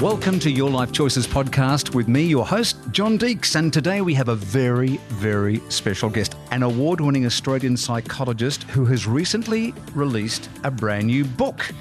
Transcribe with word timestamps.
Welcome 0.00 0.38
to 0.40 0.50
Your 0.50 0.68
Life 0.68 0.92
Choices 0.92 1.26
podcast 1.26 1.94
with 1.94 2.06
me, 2.06 2.22
your 2.22 2.44
host, 2.44 2.76
John 2.90 3.18
Deeks. 3.18 3.56
And 3.56 3.72
today 3.72 4.02
we 4.02 4.12
have 4.12 4.28
a 4.28 4.34
very, 4.34 4.98
very 5.08 5.62
special 5.70 6.10
guest, 6.10 6.34
an 6.50 6.62
award 6.62 7.00
winning 7.00 7.24
Australian 7.24 7.78
psychologist 7.78 8.64
who 8.64 8.84
has 8.84 9.06
recently 9.06 9.72
released 9.94 10.50
a 10.64 10.70
brand 10.70 11.06
new 11.06 11.24
book. 11.24 11.72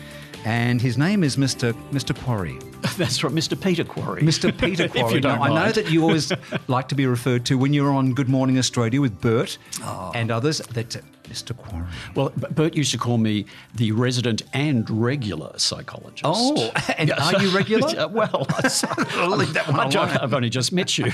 And 0.45 0.81
his 0.81 0.97
name 0.97 1.25
is 1.25 1.35
Mr. 1.35 1.73
Mr. 1.91 2.17
Quarry. 2.23 2.57
That's 2.97 3.23
right, 3.23 3.33
Mr. 3.33 3.59
Peter 3.59 3.83
Quarry. 3.83 4.21
Mr. 4.21 4.55
Peter 4.57 4.87
Quarry. 4.87 5.07
if 5.07 5.13
you 5.15 5.21
don't 5.21 5.37
now, 5.39 5.43
I 5.43 5.65
know 5.65 5.71
that 5.71 5.89
you 5.89 6.01
always 6.03 6.31
like 6.67 6.87
to 6.89 6.95
be 6.95 7.05
referred 7.05 7.45
to 7.47 7.57
when 7.57 7.73
you're 7.73 7.91
on 7.91 8.13
Good 8.13 8.29
Morning 8.29 8.57
Australia 8.57 9.01
with 9.01 9.19
Bert 9.21 9.57
Oh. 9.83 10.11
and 10.15 10.31
others. 10.31 10.59
That's 10.59 10.97
Mr. 11.25 11.57
Quarry. 11.57 11.85
Well, 12.13 12.31
Bert 12.51 12.75
used 12.75 12.91
to 12.91 12.97
call 12.99 13.17
me 13.17 13.45
the 13.73 13.91
resident 13.91 14.43
and 14.53 14.87
regular 14.89 15.57
psychologist. 15.57 16.21
Oh, 16.23 16.71
and 16.97 17.11
are 17.11 17.41
you 17.41 17.49
regular? 17.49 18.07
Well, 18.07 18.45
I'll 18.49 19.35
leave 19.35 19.53
that 19.53 19.67
one 19.67 19.75
alone. 19.91 20.09
I've 20.21 20.33
only 20.35 20.49
just 20.51 20.71
met 20.71 20.97
you. 20.99 21.11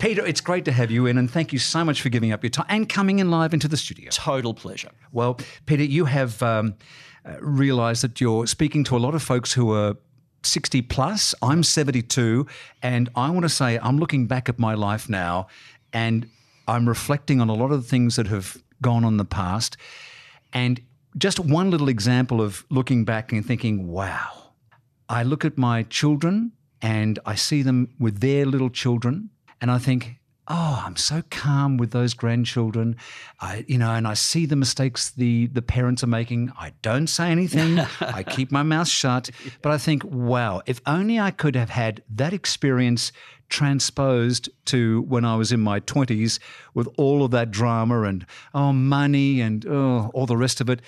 Peter, 0.00 0.24
it's 0.24 0.40
great 0.40 0.64
to 0.66 0.72
have 0.72 0.90
you 0.92 1.06
in, 1.06 1.18
and 1.18 1.28
thank 1.30 1.52
you 1.52 1.58
so 1.58 1.84
much 1.84 2.00
for 2.00 2.08
giving 2.10 2.32
up 2.32 2.42
your 2.44 2.50
time 2.50 2.66
and 2.68 2.88
coming 2.88 3.18
in 3.18 3.30
live 3.30 3.52
into 3.52 3.66
the 3.68 3.76
studio. 3.76 4.08
Total 4.12 4.54
pleasure. 4.54 4.90
Well, 5.12 5.38
Peter, 5.66 5.82
you 5.82 6.04
have 6.04 6.40
um, 6.42 6.74
uh, 7.24 7.36
realised 7.40 8.02
that 8.04 8.20
you're 8.20 8.46
speaking 8.46 8.84
to 8.84 8.96
a 8.96 9.00
lot 9.00 9.14
of 9.14 9.22
folks 9.22 9.52
who 9.52 9.72
are 9.72 9.96
60 10.42 10.82
plus. 10.82 11.34
I'm 11.42 11.62
72, 11.62 12.46
and 12.82 13.08
I 13.14 13.30
want 13.30 13.42
to 13.44 13.48
say 13.48 13.78
I'm 13.78 13.98
looking 13.98 14.26
back 14.26 14.48
at 14.48 14.58
my 14.58 14.74
life 14.74 15.08
now, 15.08 15.48
and 15.92 16.28
I'm 16.66 16.88
reflecting 16.88 17.40
on 17.40 17.48
a 17.48 17.54
lot 17.54 17.72
of 17.72 17.82
the 17.82 17.88
things 17.88 18.16
that 18.16 18.26
have 18.28 18.56
gone 18.80 19.04
on 19.04 19.14
in 19.14 19.16
the 19.16 19.24
past. 19.24 19.76
And 20.52 20.80
just 21.16 21.40
one 21.40 21.70
little 21.70 21.88
example 21.88 22.40
of 22.40 22.64
looking 22.70 23.04
back 23.04 23.32
and 23.32 23.44
thinking, 23.44 23.88
wow, 23.88 24.52
I 25.08 25.22
look 25.22 25.44
at 25.44 25.58
my 25.58 25.82
children 25.84 26.52
and 26.80 27.18
I 27.26 27.34
see 27.34 27.62
them 27.62 27.94
with 27.98 28.20
their 28.20 28.46
little 28.46 28.70
children, 28.70 29.30
and 29.60 29.70
I 29.70 29.78
think, 29.78 30.17
oh, 30.48 30.82
I'm 30.84 30.96
so 30.96 31.22
calm 31.30 31.76
with 31.76 31.90
those 31.90 32.14
grandchildren. 32.14 32.96
I, 33.40 33.64
you 33.68 33.78
know, 33.78 33.92
and 33.92 34.06
I 34.06 34.14
see 34.14 34.46
the 34.46 34.56
mistakes 34.56 35.10
the 35.10 35.46
the 35.48 35.62
parents 35.62 36.02
are 36.02 36.08
making. 36.08 36.52
I 36.58 36.72
don't 36.82 37.06
say 37.06 37.30
anything. 37.30 37.78
I 38.00 38.22
keep 38.28 38.50
my 38.50 38.62
mouth 38.62 38.88
shut. 38.88 39.30
But 39.62 39.72
I 39.72 39.78
think, 39.78 40.04
wow, 40.04 40.62
if 40.66 40.80
only 40.86 41.20
I 41.20 41.30
could 41.30 41.54
have 41.54 41.70
had 41.70 42.02
that 42.14 42.32
experience 42.32 43.12
transposed 43.48 44.48
to 44.66 45.02
when 45.02 45.24
I 45.24 45.36
was 45.36 45.52
in 45.52 45.60
my 45.60 45.80
20s 45.80 46.38
with 46.74 46.88
all 46.98 47.24
of 47.24 47.30
that 47.30 47.50
drama 47.50 48.02
and 48.02 48.26
oh 48.54 48.72
money 48.72 49.40
and 49.40 49.64
oh 49.66 50.10
all 50.12 50.26
the 50.26 50.36
rest 50.36 50.60
of 50.60 50.68
it. 50.68 50.82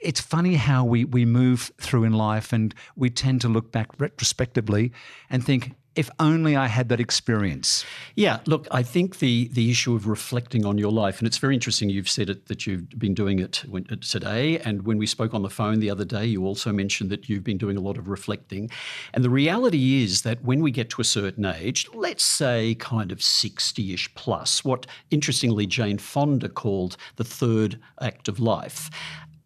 It's 0.00 0.20
funny 0.20 0.54
how 0.54 0.84
we 0.84 1.04
we 1.04 1.24
move 1.24 1.72
through 1.78 2.04
in 2.04 2.12
life 2.12 2.52
and 2.52 2.74
we 2.96 3.10
tend 3.10 3.40
to 3.42 3.48
look 3.48 3.72
back 3.72 3.88
retrospectively 3.98 4.92
and 5.28 5.44
think 5.44 5.72
if 5.98 6.08
only 6.20 6.54
I 6.54 6.68
had 6.68 6.88
that 6.90 7.00
experience. 7.00 7.84
Yeah, 8.14 8.38
look, 8.46 8.68
I 8.70 8.84
think 8.84 9.18
the 9.18 9.48
the 9.48 9.68
issue 9.68 9.96
of 9.96 10.06
reflecting 10.06 10.64
on 10.64 10.78
your 10.78 10.92
life, 10.92 11.18
and 11.18 11.26
it's 11.26 11.38
very 11.38 11.54
interesting 11.54 11.90
you've 11.90 12.08
said 12.08 12.30
it 12.30 12.46
that 12.46 12.68
you've 12.68 12.88
been 12.90 13.14
doing 13.14 13.40
it 13.40 13.64
uh, 13.74 13.96
today, 14.00 14.60
and 14.60 14.82
when 14.82 14.96
we 14.96 15.06
spoke 15.06 15.34
on 15.34 15.42
the 15.42 15.50
phone 15.50 15.80
the 15.80 15.90
other 15.90 16.04
day, 16.04 16.24
you 16.24 16.46
also 16.46 16.72
mentioned 16.72 17.10
that 17.10 17.28
you've 17.28 17.42
been 17.42 17.58
doing 17.58 17.76
a 17.76 17.80
lot 17.80 17.98
of 17.98 18.06
reflecting. 18.06 18.70
And 19.12 19.24
the 19.24 19.30
reality 19.30 20.04
is 20.04 20.22
that 20.22 20.44
when 20.44 20.62
we 20.62 20.70
get 20.70 20.88
to 20.90 21.00
a 21.00 21.04
certain 21.04 21.44
age, 21.44 21.88
let's 21.92 22.22
say 22.22 22.76
kind 22.76 23.10
of 23.10 23.20
60 23.20 23.92
ish 23.92 24.14
plus, 24.14 24.64
what 24.64 24.86
interestingly 25.10 25.66
Jane 25.66 25.98
Fonda 25.98 26.48
called 26.48 26.96
the 27.16 27.24
third 27.24 27.80
act 28.00 28.28
of 28.28 28.38
life, 28.38 28.88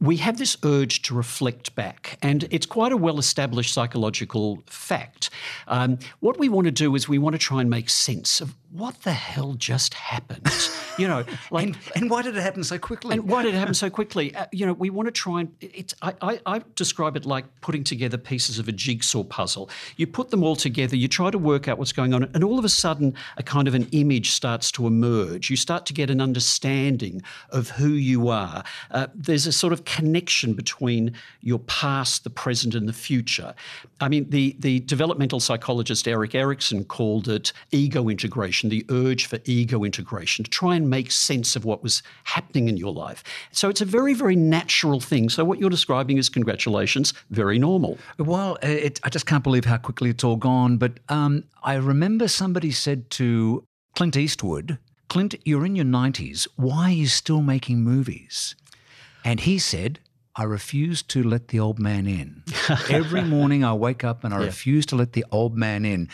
we 0.03 0.17
have 0.17 0.37
this 0.37 0.57
urge 0.65 1.03
to 1.03 1.15
reflect 1.15 1.77
back, 1.77 2.19
and 2.21 2.49
it's 2.51 2.67
quite 2.67 2.91
a 2.91 2.97
well 2.97 3.21
established 3.21 3.73
psychological 3.73 4.61
fact. 4.67 5.31
Um, 5.69 6.01
what 6.19 6.39
we 6.41 6.49
want 6.49 6.65
to 6.65 6.73
do 6.73 6.97
is 6.97 7.09
we 7.09 7.19
want 7.19 7.35
to 7.35 7.39
try 7.39 7.61
and 7.61 7.71
make 7.71 7.89
sense 7.89 8.41
of 8.41 8.57
what 8.73 9.03
the 9.03 9.13
hell 9.13 9.53
just 9.55 9.95
happened. 9.95 10.51
you 10.99 11.07
know, 11.07 11.25
like. 11.51 11.67
And, 11.67 11.79
and 11.95 12.11
why 12.11 12.23
did 12.23 12.37
it 12.37 12.41
happen 12.43 12.65
so 12.65 12.79
quickly? 12.79 13.17
and 13.17 13.29
why 13.29 13.43
did 13.43 13.55
it 13.55 13.59
happen 13.59 13.75
so 13.75 13.91
quickly? 13.91 14.35
Uh, 14.35 14.47
you 14.53 14.67
know, 14.67 14.73
we 14.73 14.91
want 14.91 15.07
to 15.07 15.13
try 15.13 15.41
and 15.41 15.55
it's. 15.61 15.95
I, 16.03 16.15
I, 16.21 16.41
I 16.47 16.63
describe 16.75 17.17
it 17.17 17.27
like 17.27 17.45
putting 17.61 17.85
together 17.85 18.17
pieces 18.17 18.59
of 18.59 18.69
a 18.69 18.73
jigsaw 18.73 19.25
puzzle. 19.25 19.69
You 19.97 20.07
put 20.07 20.31
them 20.31 20.43
all 20.43 20.57
together, 20.57 20.97
you 20.97 21.09
try 21.09 21.31
to 21.31 21.39
work 21.39 21.69
out 21.69 21.79
what's 21.79 21.93
going 21.93 22.15
on, 22.15 22.25
and 22.35 22.43
all 22.43 22.59
of 22.59 22.65
a 22.65 22.71
sudden, 22.71 23.15
a 23.37 23.43
kind 23.43 23.69
of 23.69 23.75
an 23.75 23.89
image 23.93 24.31
starts 24.31 24.73
to 24.73 24.87
emerge. 24.87 25.51
You 25.51 25.57
start 25.57 25.87
to 25.87 25.93
get 25.93 26.11
an 26.11 26.21
understanding 26.21 27.23
of 27.51 27.71
who 27.71 27.91
you 27.91 28.29
are. 28.29 28.65
Uh, 28.91 29.09
there's 29.15 29.47
a 29.47 29.53
sort 29.53 29.73
of 29.73 29.85
connection 29.85 30.55
between 30.55 31.13
your 31.41 31.59
past, 31.61 32.25
the 32.25 32.31
present, 32.31 32.75
and 32.75 32.89
the 32.89 32.93
future. 32.93 33.55
I 34.01 34.09
mean, 34.09 34.31
the 34.31 34.57
the 34.59 34.81
developmental 34.81 35.41
psychologist 35.41 36.09
Erik 36.09 36.35
Erikson 36.35 36.85
called 36.85 37.29
it 37.29 37.53
ego 37.71 38.09
integration, 38.09 38.62
the 38.71 38.85
urge 38.91 39.27
for 39.27 39.39
ego 39.45 39.85
integration 39.85 40.45
to 40.45 40.51
try 40.51 40.77
and 40.77 40.89
make 40.89 41.11
sense 41.11 41.57
of 41.57 41.65
what 41.65 41.83
was 41.83 42.03
happening 42.25 42.69
in 42.69 42.77
your 42.77 42.93
life. 42.93 43.25
So 43.53 43.69
it's 43.69 43.81
a 43.81 43.85
very, 43.85 44.15
very 44.15 44.37
natural 44.37 45.01
thing. 45.01 45.29
So 45.29 45.45
what 45.45 45.59
you're 45.59 45.71
describing 45.71 46.19
is 46.19 46.29
congratulations, 46.29 47.15
very 47.31 47.59
normal. 47.59 47.99
Well, 48.19 48.59
uh, 48.63 48.69
it, 48.69 49.01
I 49.03 49.09
just 49.09 49.27
can't 49.27 49.45
believe 49.45 49.65
how 49.65 49.79
quickly 49.79 50.11
it's 50.11 50.25
all 50.25 50.37
gone. 50.37 50.77
But 50.77 51.01
um, 51.09 51.45
I 51.63 51.75
remember 51.75 52.29
somebody 52.29 52.71
said 52.71 53.11
to 53.11 53.65
Clint 53.95 54.17
Eastwood, 54.17 54.79
Clint, 55.09 55.35
you're 55.45 55.67
in 55.67 55.77
your 55.77 55.85
90s. 55.85 56.49
Why 56.57 56.85
are 56.85 56.91
you 56.91 57.07
still 57.07 57.43
making 57.43 57.81
movies? 57.81 58.55
And 59.25 59.41
he 59.41 59.59
said, 59.59 60.01
I 60.35 60.45
refuse 60.45 61.03
to 61.03 61.23
let 61.23 61.49
the 61.49 61.61
old 61.61 61.79
man 61.79 62.07
in. 62.07 62.43
Every 62.91 63.23
morning 63.23 63.65
I 63.65 63.75
wake 63.75 64.03
up 64.03 64.25
and 64.25 64.33
I 64.33 64.39
refuse 64.39 64.87
to 64.87 64.97
let 64.97 65.13
the 65.13 65.27
old 65.31 65.57
man 65.57 65.85
in. 65.85 66.09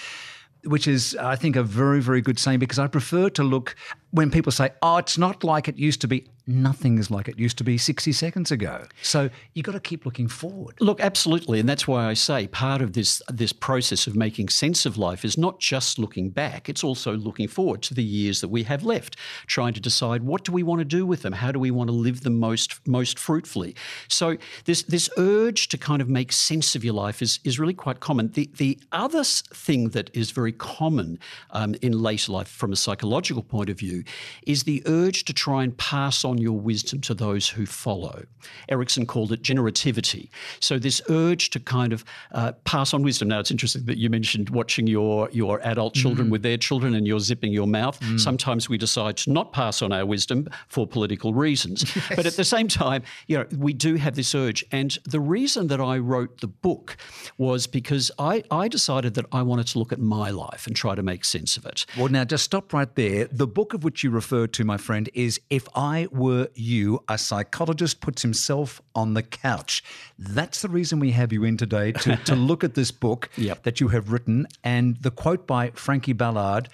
Which 0.65 0.89
is, 0.89 1.17
I 1.17 1.37
think, 1.37 1.57
a 1.57 1.63
very, 1.63 2.01
very 2.01 2.21
good 2.21 2.39
saying 2.39 2.59
because 2.59 2.79
I 2.79 2.89
prefer 2.89 3.31
to 3.31 3.43
look 3.45 3.77
when 4.11 4.31
people 4.31 4.53
say, 4.53 4.71
oh, 4.83 4.97
it's 4.97 5.19
not 5.19 5.45
like 5.45 5.69
it 5.69 5.77
used 5.77 6.01
to 6.01 6.09
be. 6.09 6.27
Nothing 6.51 6.97
is 6.97 7.11
like 7.11 7.29
it 7.29 7.39
used 7.39 7.59
to 7.59 7.65
be 7.65 7.77
60 7.77 8.11
seconds 8.13 8.51
ago. 8.51 8.87
So 9.03 9.29
you've 9.53 9.67
got 9.67 9.73
to 9.73 9.81
keep 9.81 10.07
looking 10.07 10.29
forward. 10.29 10.77
Look, 10.81 10.99
absolutely, 10.99 11.61
and 11.61 11.69
that's 11.69 11.87
why 11.87 12.07
I 12.07 12.15
say 12.15 12.47
part 12.47 12.81
of 12.81 12.95
this 12.95 13.21
this 13.29 13.53
process 13.53 14.07
of 14.07 14.17
making 14.17 14.49
sense 14.49 14.87
of 14.87 14.97
life 14.97 15.27
is 15.27 15.37
not 15.37 15.61
just 15.61 15.99
looking 15.99 16.31
back; 16.31 16.71
it's 16.71 16.83
also 16.83 17.13
looking 17.13 17.49
forward 17.49 17.83
to 17.83 17.93
the 17.93 18.03
years 18.03 18.41
that 18.41 18.49
we 18.49 18.63
have 18.63 18.83
left, 18.83 19.19
trying 19.47 19.75
to 19.75 19.81
decide 19.81 20.23
what 20.23 20.43
do 20.43 20.51
we 20.53 20.63
want 20.63 20.79
to 20.79 20.87
do 20.87 21.05
with 21.05 21.21
them, 21.21 21.35
how 21.35 21.53
do 21.53 21.59
we 21.59 21.71
want 21.71 21.89
to 21.89 21.95
live 21.95 22.23
them 22.23 22.41
most 22.41 22.81
most 22.89 23.19
fruitfully. 23.19 23.77
So 24.09 24.39
this 24.65 24.85
this 24.85 25.11
urge 25.19 25.69
to 25.69 25.77
kind 25.77 26.01
of 26.01 26.09
make 26.09 26.33
sense 26.33 26.75
of 26.75 26.83
your 26.83 26.95
life 26.95 27.21
is 27.21 27.41
is 27.45 27.59
really 27.59 27.75
quite 27.75 28.01
common. 28.01 28.33
The 28.33 28.51
the 28.57 28.79
other 28.91 29.23
thing 29.23 29.91
that 29.91 30.09
is 30.15 30.31
very 30.31 30.53
common 30.53 31.19
um, 31.51 31.75
in 31.83 31.93
later 31.93 32.33
life, 32.33 32.49
from 32.49 32.73
a 32.73 32.77
psychological 32.77 33.43
point 33.43 33.69
of 33.69 33.79
view, 33.79 33.98
is 34.47 34.65
the 34.65 34.83
urge 34.87 35.25
to 35.25 35.33
try 35.33 35.63
and 35.63 35.77
pass 35.77 36.25
on 36.25 36.39
your 36.39 36.59
wisdom 36.59 37.01
to 37.03 37.15
those 37.15 37.49
who 37.49 37.67
follow. 37.67 38.25
Erikson 38.69 39.07
called 39.07 39.33
it 39.33 39.43
generativity. 39.43 40.31
So 40.61 40.79
this 40.79 41.01
urge 41.09 41.51
to 41.51 41.61
kind 41.61 41.93
of 41.93 42.05
uh, 42.33 42.53
pass 42.65 42.95
on 42.95 43.03
wisdom. 43.03 43.29
Now 43.29 43.41
it's 43.41 43.51
interesting 43.51 43.85
that 43.85 43.99
you 43.99 44.11
mentioned 44.11 44.51
watching 44.51 44.87
your 44.87 45.29
your 45.33 45.61
adult 45.67 45.95
children 45.95 46.31
with 46.31 46.43
their 46.43 46.57
children 46.57 46.95
and 46.95 47.07
you're 47.07 47.21
zipping 47.21 47.53
your 47.53 47.67
mouth. 47.67 47.99
Sometimes 48.19 48.69
we 48.69 48.79
decide 48.79 49.17
to 49.19 49.33
not 49.33 49.53
pass 49.53 49.83
on 49.83 49.93
our 49.93 50.07
wisdom 50.07 50.49
for 50.69 50.87
political 50.87 51.35
reasons. 51.35 51.85
But 52.17 52.27
at 52.27 52.37
the 52.37 52.45
same 52.45 52.69
time, 52.69 53.03
you 53.27 53.39
know, 53.39 53.47
we 53.57 53.73
do 53.73 53.95
have 53.97 54.15
this 54.17 54.35
urge. 54.35 54.65
And 54.73 54.99
the 55.05 55.21
reason 55.21 55.69
that 55.69 55.81
I 55.81 55.99
wrote 55.99 56.41
the 56.41 56.49
book 56.49 56.97
was 57.37 57.67
because 57.67 58.11
I, 58.19 58.43
I 58.51 58.67
decided 58.69 59.15
that 59.15 59.27
I 59.31 59.43
wanted 59.43 59.67
to 59.69 59.79
look 59.79 59.93
at 59.93 60.01
my 60.01 60.31
life 60.31 60.67
and 60.67 60.75
try 60.75 60.95
to 60.95 61.03
make 61.03 61.25
sense 61.25 61.57
of 61.57 61.67
it. 61.67 61.87
Well, 61.97 62.09
now 62.09 62.25
just 62.25 62.45
stop 62.45 62.73
right 62.73 62.93
there. 62.95 63.27
The 63.31 63.47
book 63.47 63.75
of 63.75 63.85
which 63.89 64.05
you 64.05 64.11
referred 64.11 64.53
to, 64.53 64.65
my 64.65 64.77
friend, 64.77 65.09
is 65.15 65.41
If 65.49 65.67
I 65.75 66.09
Were 66.13 66.49
You, 66.55 67.03
a 67.09 67.17
psychologist 67.17 68.03
puts 68.03 68.21
himself 68.21 68.83
on 68.95 69.15
the 69.15 69.23
couch. 69.23 69.83
That's 70.19 70.61
the 70.61 70.69
reason 70.69 71.01
we 71.01 71.13
have 71.13 71.33
you 71.33 71.43
in 71.43 71.57
today 71.57 71.93
to, 71.93 72.17
to 72.17 72.37
look 72.51 72.63
at 72.63 72.75
this 72.75 72.91
book 72.91 73.31
Yep. 73.39 73.63
that 73.63 73.81
you 73.81 73.89
have 73.89 74.13
written. 74.13 74.47
And 74.63 74.99
the 74.99 75.11
quote 75.11 75.47
by 75.47 75.71
Frankie 75.71 76.13
Ballard 76.13 76.69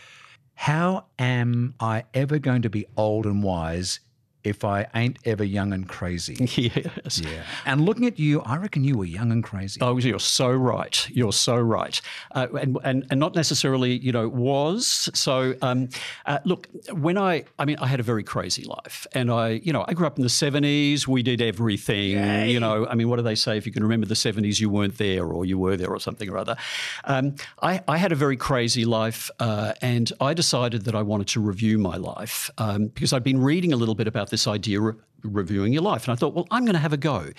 How 0.55 1.05
am 1.17 1.75
I 1.79 2.03
ever 2.15 2.41
going 2.41 2.63
to 2.63 2.69
be 2.69 2.85
old 2.97 3.27
and 3.27 3.45
wise 3.45 4.01
if 4.45 4.65
I 4.65 4.87
ain't 4.95 5.19
ever 5.25 5.43
young 5.43 5.73
and 5.73 5.89
crazy? 5.89 6.37
yes. 6.57 7.19
Yeah. 7.19 7.43
And 7.65 7.85
looking 7.85 8.07
at 8.07 8.19
you, 8.19 8.41
I 8.43 8.57
reckon 8.59 8.85
you 8.85 8.97
were 8.97 9.05
young 9.05 9.33
and 9.33 9.43
crazy. 9.43 9.81
Oh, 9.81 9.99
you're 9.99 10.19
so 10.19 10.51
right. 10.51 11.09
You're 11.11 11.33
so 11.33 11.57
right, 11.57 12.01
uh, 12.35 12.49
and, 12.61 12.79
and 12.85 13.07
and 13.11 13.21
not 13.21 13.35
necessarily, 13.35 13.97
you 13.97 14.13
know, 14.13 14.29
was. 14.29 15.11
So, 15.15 15.55
um, 15.63 15.89
uh, 16.27 16.39
look, 16.45 16.69
when 16.93 17.17
I, 17.19 17.45
I 17.59 17.65
mean, 17.65 17.77
I 17.81 17.87
had 17.87 18.01
a 18.01 18.03
very 18.03 18.23
crazy 18.23 18.65
life, 18.65 19.07
and 19.13 19.31
I, 19.31 19.61
you 19.65 19.73
know, 19.73 19.85
I 19.89 19.95
grew 19.95 20.07
up 20.07 20.17
in 20.17 20.23
the 20.23 20.29
'70s. 20.29 21.07
We 21.07 21.23
did 21.23 21.41
everything. 21.41 22.49
You 22.49 22.61
know, 22.61 22.87
I 22.87 22.95
mean, 22.95 23.09
what 23.09 23.17
do 23.17 23.23
they 23.23 23.35
say? 23.35 23.57
If 23.57 23.67
you 23.67 23.73
can 23.73 23.83
remember 23.83 24.07
the 24.07 24.15
'70s, 24.15 24.61
you 24.61 24.71
weren't 24.71 24.99
there, 24.99 25.27
or 25.27 25.45
you 25.45 25.59
were 25.59 25.77
there, 25.77 25.91
or 25.91 26.01
something 26.01 26.29
or 26.29 26.39
other. 26.39 26.57
Um, 27.05 27.37
I, 27.63 27.81
I 27.89 27.97
had 27.97 28.13
a 28.13 28.17
very 28.17 28.37
crazy 28.37 28.85
life, 28.85 29.31
uh, 29.41 29.73
and 29.81 30.13
I 30.21 30.35
decided 30.35 30.85
that 30.85 30.95
I 30.95 31.03
wanted 31.03 31.29
to 31.29 31.41
review 31.41 31.79
my 31.79 31.97
life 31.97 32.51
um, 32.59 32.89
because 32.89 33.13
I'd 33.13 33.25
been 33.25 33.41
reading 33.41 33.73
a 33.73 33.77
little 33.77 33.95
bit 33.95 34.07
about 34.07 34.31
this 34.35 34.49
idea 34.49 34.83
of 34.83 34.97
reviewing 35.23 35.73
your 35.73 35.83
life. 35.83 36.05
And 36.05 36.13
I 36.13 36.17
thought, 36.17 36.35
well, 36.35 36.47
I'm 36.51 36.65
going 36.65 36.75
to 36.75 36.81
have 36.81 36.93
a 36.93 36.99
go. 36.99 37.31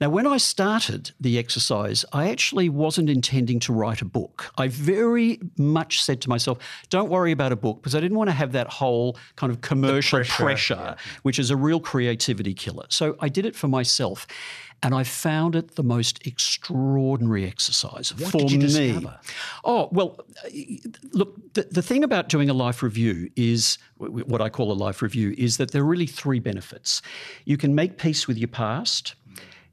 Now, 0.00 0.08
when 0.10 0.26
I 0.26 0.38
started 0.38 1.12
the 1.20 1.38
exercise, 1.38 2.04
I 2.12 2.30
actually 2.30 2.68
wasn't 2.68 3.08
intending 3.08 3.60
to 3.60 3.72
write 3.72 4.00
a 4.00 4.04
book. 4.04 4.50
I 4.56 4.68
very 4.68 5.38
much 5.56 6.02
said 6.02 6.20
to 6.22 6.28
myself, 6.28 6.58
don't 6.90 7.08
worry 7.08 7.32
about 7.32 7.52
a 7.52 7.56
book 7.56 7.80
because 7.80 7.94
I 7.94 8.00
didn't 8.00 8.16
want 8.16 8.28
to 8.28 8.34
have 8.34 8.52
that 8.52 8.68
whole 8.68 9.16
kind 9.36 9.52
of 9.52 9.60
commercial 9.60 10.18
pressure, 10.18 10.42
pressure 10.42 10.74
yeah. 10.74 10.94
which 11.22 11.38
is 11.38 11.50
a 11.50 11.56
real 11.56 11.80
creativity 11.80 12.54
killer. 12.54 12.86
So 12.88 13.16
I 13.20 13.28
did 13.28 13.46
it 13.46 13.54
for 13.54 13.68
myself. 13.68 14.26
And 14.82 14.94
I 14.94 15.02
found 15.02 15.56
it 15.56 15.74
the 15.74 15.82
most 15.82 16.24
extraordinary 16.24 17.44
exercise 17.44 18.14
what 18.14 18.30
for 18.30 18.38
me. 18.48 19.04
Oh, 19.64 19.88
well, 19.90 20.20
look, 21.12 21.54
the, 21.54 21.66
the 21.70 21.82
thing 21.82 22.04
about 22.04 22.28
doing 22.28 22.48
a 22.48 22.54
life 22.54 22.82
review 22.82 23.28
is 23.34 23.78
what 23.96 24.40
I 24.40 24.48
call 24.48 24.70
a 24.70 24.74
life 24.74 25.02
review 25.02 25.34
is 25.36 25.56
that 25.56 25.72
there 25.72 25.82
are 25.82 25.86
really 25.86 26.06
three 26.06 26.38
benefits. 26.38 27.02
You 27.44 27.56
can 27.56 27.74
make 27.74 27.98
peace 27.98 28.28
with 28.28 28.38
your 28.38 28.48
past, 28.48 29.16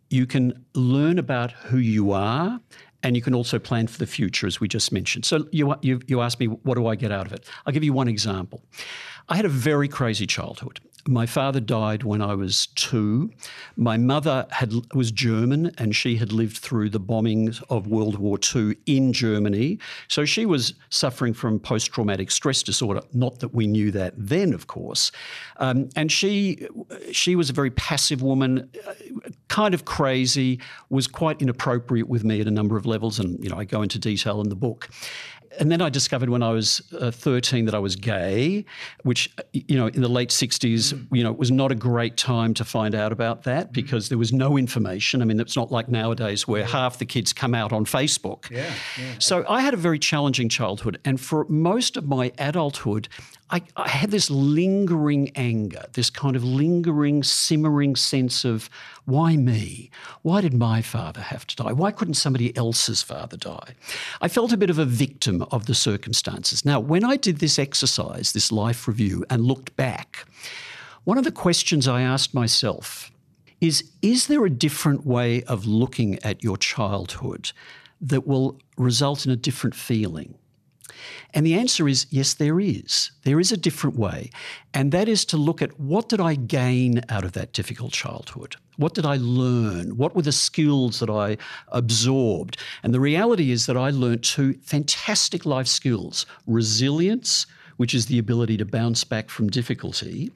you 0.10 0.26
can 0.26 0.66
learn 0.74 1.20
about 1.20 1.52
who 1.52 1.78
you 1.78 2.12
are, 2.12 2.60
and 3.04 3.16
you 3.16 3.22
can 3.22 3.36
also 3.36 3.60
plan 3.60 3.86
for 3.86 4.00
the 4.00 4.08
future, 4.08 4.48
as 4.48 4.60
we 4.60 4.68
just 4.68 4.92
mentioned. 4.92 5.26
So 5.26 5.48
you, 5.52 5.76
you, 5.84 6.00
you 6.08 6.22
asked 6.22 6.40
me, 6.40 6.48
what 6.48 6.76
do 6.76 6.88
I 6.88 6.96
get 6.96 7.12
out 7.12 7.28
of 7.28 7.34
it? 7.34 7.48
I'll 7.66 7.74
give 7.74 7.84
you 7.84 7.94
one 7.94 8.08
example. 8.08 8.64
I 9.30 9.36
had 9.36 9.46
a 9.46 9.50
very 9.50 9.88
crazy 9.88 10.26
childhood. 10.26 10.80
My 11.08 11.28
father 11.28 11.60
died 11.60 12.02
when 12.04 12.22
I 12.22 12.34
was 12.34 12.68
two. 12.74 13.32
My 13.76 13.96
mother 13.96 14.48
had 14.50 14.74
was 14.96 15.12
German 15.12 15.72
and 15.78 15.96
she 15.96 16.16
had 16.16 16.32
lived 16.32 16.58
through 16.58 16.90
the 16.90 17.00
bombings 17.00 17.64
of 17.70 17.86
World 17.86 18.18
War 18.18 18.40
II 18.56 18.76
in 18.88 19.14
Germany. 19.14 19.78
So 20.08 20.26
she 20.26 20.48
was 20.48 20.74
suffering 20.90 21.36
from 21.36 21.60
post 21.60 21.92
traumatic 21.92 22.32
stress 22.32 22.64
disorder. 22.64 23.02
Not 23.14 23.40
that 23.40 23.54
we 23.54 23.68
knew 23.68 23.92
that 23.92 24.14
then, 24.18 24.52
of 24.52 24.66
course. 24.66 25.12
Um, 25.58 25.90
and 25.96 26.12
she 26.12 26.68
she 27.12 27.36
was 27.36 27.52
a 27.52 27.54
very 27.54 27.72
passive 27.72 28.24
woman, 28.24 28.68
kind 29.48 29.76
of 29.76 29.86
crazy, 29.86 30.60
was 30.90 31.06
quite 31.08 31.40
inappropriate 31.40 32.10
with 32.10 32.24
me 32.24 32.42
at 32.42 32.48
a 32.48 32.52
number 32.52 32.78
of 32.78 32.88
levels. 32.88 33.20
And 33.20 33.42
you 33.44 33.50
know, 33.52 33.58
I 33.58 33.64
go 33.66 33.84
into 33.84 34.00
detail 34.00 34.42
in 34.42 34.50
the 34.50 34.56
book 34.56 34.90
and 35.60 35.72
then 35.72 35.82
I 35.82 35.90
discovered 35.90 36.30
when 36.30 36.44
I 36.44 36.52
was 36.52 36.82
uh, 37.00 37.12
13 37.12 37.66
that 37.66 37.76
I 37.76 37.80
was 37.80 37.96
gay, 37.96 38.66
which, 39.04 39.34
you 39.54 39.76
know, 39.78 39.88
in 39.88 40.02
the 40.02 40.10
late 40.10 40.30
60s, 40.30 40.94
mm. 40.94 41.08
you 41.12 41.24
know, 41.24 41.32
it 41.32 41.38
was 41.38 41.52
not 41.52 41.72
a 41.72 41.76
great 41.76 42.18
time 42.18 42.54
to 42.56 42.66
find 42.66 42.96
out 42.96 43.12
about 43.12 43.44
that 43.44 43.70
mm. 43.70 43.74
because 43.74 44.10
there 44.10 44.18
was 44.18 44.34
no 44.34 44.58
information. 44.58 45.22
I 45.22 45.26
mean, 45.26 45.40
it's 45.40 45.56
not 45.56 45.72
like 45.72 45.90
nowadays 45.90 46.48
where 46.48 46.66
half 46.66 47.00
the 47.00 47.06
kids 47.06 47.34
come 47.34 47.54
out 47.54 47.72
on 47.72 47.86
Facebook. 47.86 48.50
Yeah, 48.50 48.72
yeah. 48.98 49.14
So 49.20 49.46
I 49.48 49.62
had 49.62 49.74
a 49.74 49.78
very 49.78 50.00
challenging 50.00 50.50
childhood. 50.50 51.00
And 51.06 51.20
for 51.20 51.46
most 51.50 51.98
of 51.98 52.08
my 52.08 52.32
adulthood, 52.38 53.08
I, 53.52 53.62
I, 53.76 53.88
had 53.88 54.10
this 54.10 54.32
lingering 54.32 55.32
anger, 55.36 55.86
this 55.94 56.10
kind 56.10 56.36
of 56.36 56.44
lingering, 56.44 57.22
simmering 57.22 57.96
sense 57.96 58.44
of 58.44 58.72
why 59.06 59.38
me? 59.38 59.92
Why 60.24 60.42
did 60.42 60.54
my 60.56 60.82
father 60.82 61.22
have 61.22 61.46
to 61.48 61.56
die? 61.56 61.72
Why 61.72 61.92
couldn't 61.92 62.16
somebody 62.16 62.56
else's 62.58 63.04
father 63.04 63.38
die? 63.38 63.76
I 64.20 64.30
felt 64.30 64.52
a 64.52 64.58
bit 64.58 64.72
of 64.72 64.80
a 64.80 64.86
victim 64.86 65.35
of 65.44 65.66
the 65.66 65.76
circumstances. 65.76 66.66
Now, 66.66 66.80
when 66.80 67.04
I 67.04 67.18
did 67.18 67.40
this 67.40 67.60
exercise, 67.60 68.32
this 68.32 68.52
life 68.52 68.88
review, 68.88 69.26
and 69.30 69.44
looked 69.44 69.76
back, 69.76 70.26
one 71.04 71.18
of 71.18 71.24
the 71.24 71.32
questions 71.32 71.88
I 71.88 72.02
asked 72.02 72.34
myself 72.34 73.12
is 73.62 73.92
Is 74.02 74.28
there 74.28 74.46
a 74.46 74.50
different 74.50 75.06
way 75.06 75.44
of 75.44 75.66
looking 75.66 76.20
at 76.24 76.44
your 76.44 76.58
childhood 76.58 77.52
that 78.02 78.28
will 78.28 78.60
result 78.78 79.26
in 79.26 79.32
a 79.32 79.36
different 79.36 79.76
feeling? 79.76 80.36
And 81.34 81.46
the 81.46 81.56
answer 81.56 81.88
is 81.88 82.08
yes, 82.10 82.34
there 82.34 82.60
is. 82.60 83.12
There 83.24 83.40
is 83.40 83.52
a 83.52 83.58
different 83.58 83.98
way. 83.98 84.30
And 84.74 84.92
that 84.92 85.08
is 85.08 85.26
to 85.26 85.38
look 85.38 85.62
at 85.62 85.80
what 85.80 86.10
did 86.10 86.20
I 86.20 86.36
gain 86.36 87.02
out 87.10 87.24
of 87.24 87.34
that 87.34 87.54
difficult 87.54 87.92
childhood? 87.92 88.56
What 88.78 88.94
did 88.94 89.06
I 89.06 89.18
learn? 89.18 89.98
What 89.98 90.16
were 90.16 90.22
the 90.22 90.32
skills 90.32 91.00
that 91.00 91.10
I 91.10 91.38
absorbed? 91.70 92.58
And 92.84 92.94
the 92.94 93.00
reality 93.00 93.52
is 93.52 93.66
that 93.66 93.78
I 93.78 93.90
learned 93.90 94.24
two 94.24 94.54
fantastic 94.64 95.46
life 95.46 95.68
skills 95.68 96.26
resilience, 96.46 97.46
which 97.78 97.94
is 97.94 98.06
the 98.06 98.20
ability 98.20 98.58
to 98.58 98.66
bounce 98.66 99.04
back 99.04 99.30
from 99.30 99.50
difficulty, 99.50 100.32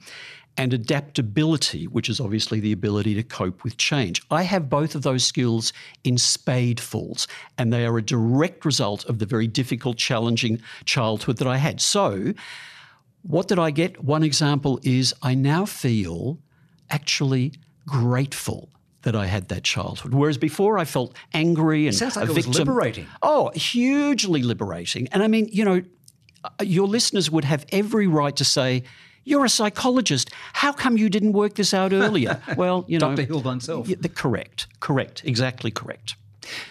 and 0.60 0.74
adaptability, 0.74 1.86
which 1.86 2.10
is 2.10 2.20
obviously 2.20 2.60
the 2.60 2.70
ability 2.70 3.14
to 3.14 3.22
cope 3.22 3.64
with 3.64 3.78
change. 3.78 4.20
I 4.30 4.42
have 4.42 4.68
both 4.68 4.94
of 4.94 5.00
those 5.00 5.24
skills 5.24 5.72
in 6.04 6.16
spadefuls, 6.16 7.26
and 7.56 7.72
they 7.72 7.86
are 7.86 7.96
a 7.96 8.02
direct 8.02 8.66
result 8.66 9.06
of 9.06 9.20
the 9.20 9.24
very 9.24 9.46
difficult, 9.46 9.96
challenging 9.96 10.60
childhood 10.84 11.38
that 11.38 11.48
I 11.48 11.56
had. 11.56 11.80
So, 11.80 12.34
what 13.22 13.48
did 13.48 13.58
I 13.58 13.70
get? 13.70 14.04
One 14.04 14.22
example 14.22 14.78
is 14.82 15.14
I 15.22 15.34
now 15.34 15.64
feel 15.64 16.38
actually 16.90 17.54
grateful 17.86 18.68
that 19.00 19.16
I 19.16 19.28
had 19.28 19.48
that 19.48 19.64
childhood. 19.64 20.12
Whereas 20.12 20.36
before 20.36 20.76
I 20.76 20.84
felt 20.84 21.16
angry 21.32 21.86
and 21.86 21.94
it 21.94 21.98
sounds 21.98 22.16
like 22.16 22.28
a 22.28 22.32
it 22.32 22.34
victim. 22.34 22.50
was 22.50 22.58
liberating. 22.58 23.06
Oh, 23.22 23.50
hugely 23.54 24.42
liberating. 24.42 25.08
And 25.10 25.22
I 25.22 25.26
mean, 25.28 25.48
you 25.50 25.64
know, 25.64 25.82
uh, 26.44 26.50
your 26.62 26.86
listeners 26.86 27.30
would 27.30 27.46
have 27.46 27.64
every 27.72 28.06
right 28.06 28.36
to 28.36 28.44
say, 28.44 28.82
you're 29.30 29.44
a 29.44 29.48
psychologist. 29.48 30.30
How 30.52 30.72
come 30.72 30.98
you 30.98 31.08
didn't 31.08 31.32
work 31.32 31.54
this 31.54 31.72
out 31.72 31.92
earlier? 31.92 32.42
well, 32.56 32.84
you 32.88 32.98
know. 32.98 33.14
Dr. 33.14 33.22
Hill 33.22 33.40
oneself. 33.40 33.88
Correct. 34.14 34.66
Correct. 34.80 35.22
Exactly 35.24 35.70
correct. 35.70 36.16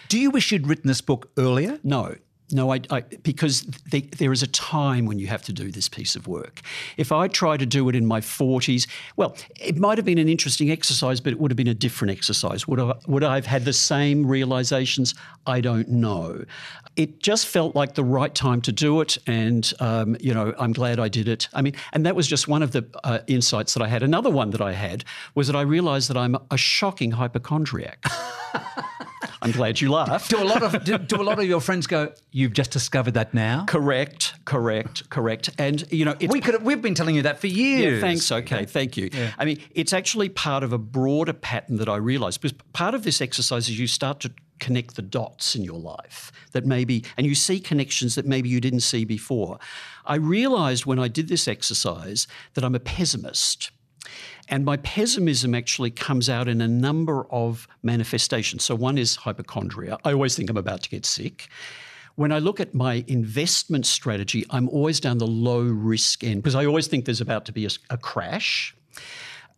Do 0.08 0.18
you 0.18 0.30
wish 0.30 0.52
you'd 0.52 0.66
written 0.66 0.88
this 0.88 1.00
book 1.00 1.30
earlier? 1.38 1.80
No. 1.82 2.16
No, 2.52 2.72
I, 2.72 2.80
I 2.90 3.00
because 3.00 3.62
they, 3.90 4.00
there 4.00 4.32
is 4.32 4.42
a 4.42 4.46
time 4.46 5.06
when 5.06 5.18
you 5.18 5.26
have 5.28 5.42
to 5.42 5.52
do 5.52 5.70
this 5.70 5.88
piece 5.88 6.16
of 6.16 6.26
work. 6.26 6.60
If 6.96 7.12
I 7.12 7.28
tried 7.28 7.60
to 7.60 7.66
do 7.66 7.88
it 7.88 7.94
in 7.94 8.06
my 8.06 8.20
40s, 8.20 8.88
well, 9.16 9.36
it 9.60 9.76
might 9.76 9.98
have 9.98 10.04
been 10.04 10.18
an 10.18 10.28
interesting 10.28 10.70
exercise, 10.70 11.20
but 11.20 11.32
it 11.32 11.40
would 11.40 11.50
have 11.50 11.56
been 11.56 11.68
a 11.68 11.74
different 11.74 12.12
exercise. 12.12 12.66
Would 12.66 12.80
I, 12.80 12.94
would 13.06 13.24
I 13.24 13.34
have 13.36 13.46
had 13.46 13.64
the 13.64 13.72
same 13.72 14.26
realizations? 14.26 15.14
I 15.46 15.60
don't 15.60 15.88
know. 15.88 16.44
It 16.96 17.20
just 17.20 17.46
felt 17.46 17.76
like 17.76 17.94
the 17.94 18.04
right 18.04 18.34
time 18.34 18.60
to 18.62 18.72
do 18.72 19.00
it, 19.00 19.16
and 19.26 19.72
um, 19.80 20.16
you 20.20 20.34
know, 20.34 20.54
I'm 20.58 20.72
glad 20.72 20.98
I 20.98 21.08
did 21.08 21.28
it. 21.28 21.48
I 21.54 21.62
mean, 21.62 21.74
and 21.92 22.04
that 22.04 22.16
was 22.16 22.26
just 22.26 22.48
one 22.48 22.62
of 22.62 22.72
the 22.72 22.84
uh, 23.04 23.20
insights 23.26 23.74
that 23.74 23.82
I 23.82 23.88
had. 23.88 24.02
Another 24.02 24.30
one 24.30 24.50
that 24.50 24.60
I 24.60 24.72
had 24.72 25.04
was 25.34 25.46
that 25.46 25.56
I 25.56 25.62
realized 25.62 26.10
that 26.10 26.16
I'm 26.16 26.36
a 26.50 26.56
shocking 26.56 27.12
hypochondriac. 27.12 28.04
I'm 29.42 29.52
glad 29.52 29.80
you 29.80 29.90
laughed. 29.90 30.30
do 30.30 30.42
a 30.42 30.44
lot 30.44 30.62
of 30.62 30.84
do, 30.84 30.98
do, 30.98 31.20
a 31.20 31.22
lot 31.22 31.38
of 31.38 31.46
your 31.46 31.60
friends 31.60 31.86
go? 31.86 32.12
You've 32.30 32.52
just 32.52 32.70
discovered 32.70 33.14
that 33.14 33.32
now. 33.32 33.64
Correct, 33.66 34.34
correct, 34.44 35.08
correct. 35.10 35.50
And 35.58 35.90
you 35.90 36.04
know, 36.04 36.14
we 36.28 36.40
could 36.40 36.62
we've 36.62 36.82
been 36.82 36.94
telling 36.94 37.14
you 37.14 37.22
that 37.22 37.40
for 37.40 37.46
years. 37.46 37.94
Yeah, 37.94 38.00
thanks. 38.00 38.30
Okay, 38.30 38.64
thank 38.66 38.96
you. 38.96 39.08
Yeah. 39.12 39.32
I 39.38 39.44
mean, 39.44 39.60
it's 39.72 39.92
actually 39.92 40.28
part 40.28 40.62
of 40.62 40.72
a 40.72 40.78
broader 40.78 41.32
pattern 41.32 41.76
that 41.76 41.88
I 41.88 41.96
realised 41.96 42.40
because 42.40 42.56
part 42.72 42.94
of 42.94 43.04
this 43.04 43.20
exercise 43.20 43.68
is 43.68 43.78
you 43.78 43.86
start 43.86 44.20
to 44.20 44.32
connect 44.60 44.94
the 44.94 45.02
dots 45.02 45.56
in 45.56 45.64
your 45.64 45.78
life 45.78 46.30
that 46.52 46.64
maybe, 46.64 47.04
and 47.16 47.26
you 47.26 47.34
see 47.34 47.58
connections 47.58 48.14
that 48.14 48.26
maybe 48.26 48.48
you 48.48 48.60
didn't 48.60 48.80
see 48.80 49.04
before. 49.04 49.58
I 50.04 50.16
realised 50.16 50.86
when 50.86 50.98
I 50.98 51.08
did 51.08 51.28
this 51.28 51.48
exercise 51.48 52.28
that 52.54 52.62
I'm 52.62 52.74
a 52.74 52.80
pessimist. 52.80 53.70
And 54.48 54.64
my 54.64 54.76
pessimism 54.78 55.54
actually 55.54 55.90
comes 55.90 56.28
out 56.28 56.48
in 56.48 56.60
a 56.60 56.68
number 56.68 57.26
of 57.30 57.68
manifestations. 57.82 58.64
So, 58.64 58.74
one 58.74 58.98
is 58.98 59.16
hypochondria. 59.16 59.98
I 60.04 60.12
always 60.12 60.34
think 60.36 60.50
I'm 60.50 60.56
about 60.56 60.82
to 60.82 60.90
get 60.90 61.06
sick. 61.06 61.48
When 62.16 62.32
I 62.32 62.38
look 62.38 62.60
at 62.60 62.74
my 62.74 63.04
investment 63.06 63.86
strategy, 63.86 64.44
I'm 64.50 64.68
always 64.68 65.00
down 65.00 65.18
the 65.18 65.26
low 65.26 65.62
risk 65.62 66.24
end 66.24 66.42
because 66.42 66.54
I 66.54 66.66
always 66.66 66.86
think 66.86 67.04
there's 67.04 67.20
about 67.20 67.44
to 67.46 67.52
be 67.52 67.64
a, 67.66 67.70
a 67.88 67.96
crash. 67.96 68.74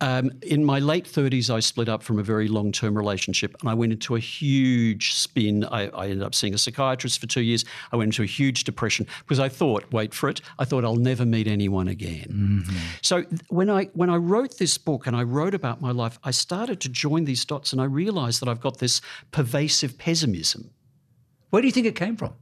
Um, 0.03 0.31
in 0.41 0.65
my 0.65 0.79
late 0.79 1.05
30s, 1.05 1.49
I 1.49 1.61
split 1.61 1.87
up 1.87 2.03
from 2.03 2.19
a 2.19 2.23
very 2.23 2.49
long 2.49 2.73
term 2.73 2.97
relationship 2.97 3.55
and 3.61 3.69
I 3.69 3.73
went 3.73 3.93
into 3.93 4.17
a 4.17 4.19
huge 4.19 5.13
spin. 5.13 5.63
I, 5.63 5.87
I, 5.87 6.07
ended 6.09 6.23
up 6.23 6.35
seeing 6.35 6.53
a 6.53 6.57
psychiatrist 6.57 7.21
for 7.21 7.27
two 7.27 7.39
years. 7.39 7.63
I 7.93 7.95
went 7.95 8.09
into 8.09 8.21
a 8.21 8.25
huge 8.25 8.65
depression 8.65 9.07
because 9.19 9.39
I 9.39 9.47
thought, 9.47 9.85
wait 9.93 10.13
for 10.13 10.27
it, 10.27 10.41
I 10.59 10.65
thought 10.65 10.83
I'll 10.83 10.97
never 10.97 11.25
meet 11.25 11.47
anyone 11.47 11.87
again. 11.87 12.65
Mm-hmm. 12.65 12.77
So 13.01 13.23
when 13.47 13.69
I, 13.69 13.85
when 13.93 14.09
I 14.09 14.17
wrote 14.17 14.57
this 14.57 14.77
book 14.77 15.07
and 15.07 15.15
I 15.15 15.23
wrote 15.23 15.53
about 15.53 15.79
my 15.79 15.91
life, 15.91 16.19
I 16.25 16.31
started 16.31 16.81
to 16.81 16.89
join 16.89 17.23
these 17.23 17.45
dots 17.45 17.71
and 17.71 17.81
I 17.81 17.85
realized 17.85 18.41
that 18.41 18.49
I've 18.49 18.59
got 18.59 18.79
this 18.79 18.99
pervasive 19.31 19.97
pessimism. 19.97 20.71
Where 21.51 21.61
do 21.61 21.67
you 21.69 21.71
think 21.71 21.87
it 21.87 21.95
came 21.95 22.17
from? 22.17 22.33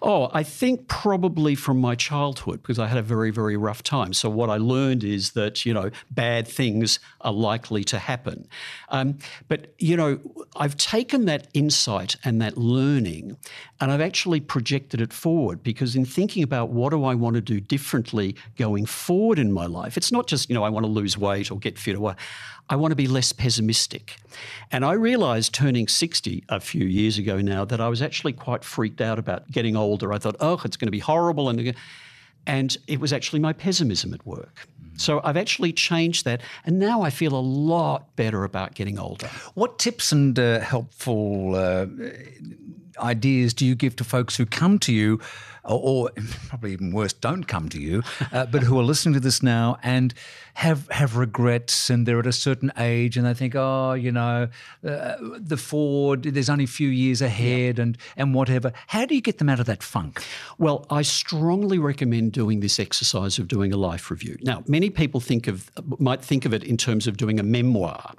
Oh, 0.00 0.30
I 0.32 0.42
think 0.42 0.88
probably 0.88 1.54
from 1.54 1.80
my 1.80 1.94
childhood 1.94 2.62
because 2.62 2.78
I 2.78 2.86
had 2.86 2.98
a 2.98 3.02
very, 3.02 3.30
very 3.30 3.56
rough 3.56 3.82
time. 3.82 4.12
So 4.12 4.28
what 4.30 4.48
I 4.50 4.56
learned 4.56 5.02
is 5.02 5.32
that, 5.32 5.66
you 5.66 5.74
know, 5.74 5.90
bad 6.10 6.46
things 6.46 6.98
are 7.22 7.32
likely 7.32 7.84
to 7.84 7.98
happen. 7.98 8.46
Um, 8.90 9.18
but, 9.48 9.74
you 9.78 9.96
know, 9.96 10.20
I've 10.56 10.76
taken 10.76 11.24
that 11.26 11.48
insight 11.52 12.16
and 12.24 12.40
that 12.40 12.56
learning 12.56 13.36
and 13.80 13.90
I've 13.90 14.00
actually 14.00 14.40
projected 14.40 15.00
it 15.00 15.12
forward 15.12 15.62
because 15.62 15.96
in 15.96 16.04
thinking 16.04 16.42
about 16.42 16.70
what 16.70 16.90
do 16.90 17.04
I 17.04 17.14
want 17.14 17.34
to 17.34 17.40
do 17.40 17.60
differently 17.60 18.36
going 18.56 18.86
forward 18.86 19.38
in 19.38 19.52
my 19.52 19.66
life, 19.66 19.96
it's 19.96 20.12
not 20.12 20.26
just, 20.26 20.48
you 20.48 20.54
know, 20.54 20.62
I 20.62 20.68
want 20.68 20.84
to 20.84 20.90
lose 20.90 21.18
weight 21.18 21.50
or 21.50 21.58
get 21.58 21.78
fit 21.78 21.96
or 21.96 22.00
what. 22.00 22.18
I 22.70 22.76
want 22.76 22.92
to 22.92 22.96
be 22.96 23.06
less 23.06 23.32
pessimistic. 23.32 24.16
And 24.70 24.84
I 24.84 24.92
realized 24.92 25.54
turning 25.54 25.88
60 25.88 26.44
a 26.48 26.60
few 26.60 26.84
years 26.84 27.18
ago 27.18 27.40
now 27.40 27.64
that 27.64 27.80
I 27.80 27.88
was 27.88 28.02
actually 28.02 28.34
quite 28.34 28.64
freaked 28.64 29.00
out 29.00 29.18
about 29.18 29.50
getting 29.50 29.76
older. 29.76 30.12
I 30.12 30.18
thought, 30.18 30.36
oh, 30.40 30.60
it's 30.64 30.76
going 30.76 30.86
to 30.88 30.92
be 30.92 30.98
horrible. 30.98 31.48
And 31.48 31.74
and 32.46 32.76
it 32.86 32.98
was 32.98 33.12
actually 33.12 33.40
my 33.40 33.52
pessimism 33.52 34.14
at 34.14 34.26
work. 34.26 34.66
So 34.96 35.20
I've 35.22 35.36
actually 35.36 35.72
changed 35.72 36.24
that, 36.24 36.40
and 36.64 36.78
now 36.78 37.02
I 37.02 37.10
feel 37.10 37.34
a 37.34 37.40
lot 37.40 38.16
better 38.16 38.42
about 38.42 38.74
getting 38.74 38.98
older. 38.98 39.28
What 39.54 39.78
tips 39.78 40.10
and 40.10 40.36
uh, 40.36 40.58
helpful 40.60 41.54
uh, 41.54 41.86
ideas 42.98 43.54
do 43.54 43.64
you 43.64 43.76
give 43.76 43.94
to 43.96 44.04
folks 44.04 44.36
who 44.36 44.44
come 44.44 44.78
to 44.80 44.92
you, 44.92 45.20
or, 45.68 46.06
or 46.06 46.10
probably 46.48 46.72
even 46.72 46.92
worse, 46.92 47.12
don't 47.12 47.44
come 47.44 47.68
to 47.68 47.80
you, 47.80 48.02
uh, 48.32 48.46
but 48.46 48.62
who 48.62 48.78
are 48.78 48.82
listening 48.82 49.14
to 49.14 49.20
this 49.20 49.42
now 49.42 49.78
and 49.82 50.14
have 50.54 50.88
have 50.90 51.16
regrets 51.16 51.88
and 51.88 52.04
they're 52.06 52.18
at 52.18 52.26
a 52.26 52.32
certain 52.32 52.72
age 52.78 53.16
and 53.16 53.24
they 53.24 53.34
think, 53.34 53.54
oh, 53.54 53.92
you 53.92 54.10
know, 54.10 54.48
uh, 54.86 55.16
the 55.38 55.56
Ford, 55.56 56.24
there's 56.24 56.50
only 56.50 56.64
a 56.64 56.68
few 56.68 56.88
years 56.88 57.22
ahead 57.22 57.78
and 57.78 57.96
and 58.16 58.34
whatever. 58.34 58.72
How 58.88 59.06
do 59.06 59.14
you 59.14 59.20
get 59.20 59.38
them 59.38 59.48
out 59.48 59.60
of 59.60 59.66
that 59.66 59.82
funk? 59.82 60.22
Well, 60.58 60.86
I 60.90 61.02
strongly 61.02 61.78
recommend 61.78 62.32
doing 62.32 62.60
this 62.60 62.80
exercise 62.80 63.38
of 63.38 63.46
doing 63.46 63.72
a 63.72 63.76
life 63.76 64.10
review. 64.10 64.36
Now, 64.42 64.64
many 64.66 64.90
people 64.90 65.20
think 65.20 65.46
of 65.46 65.70
might 65.98 66.22
think 66.22 66.44
of 66.44 66.52
it 66.52 66.64
in 66.64 66.76
terms 66.76 67.06
of 67.06 67.16
doing 67.16 67.38
a 67.38 67.44
memoir 67.44 68.14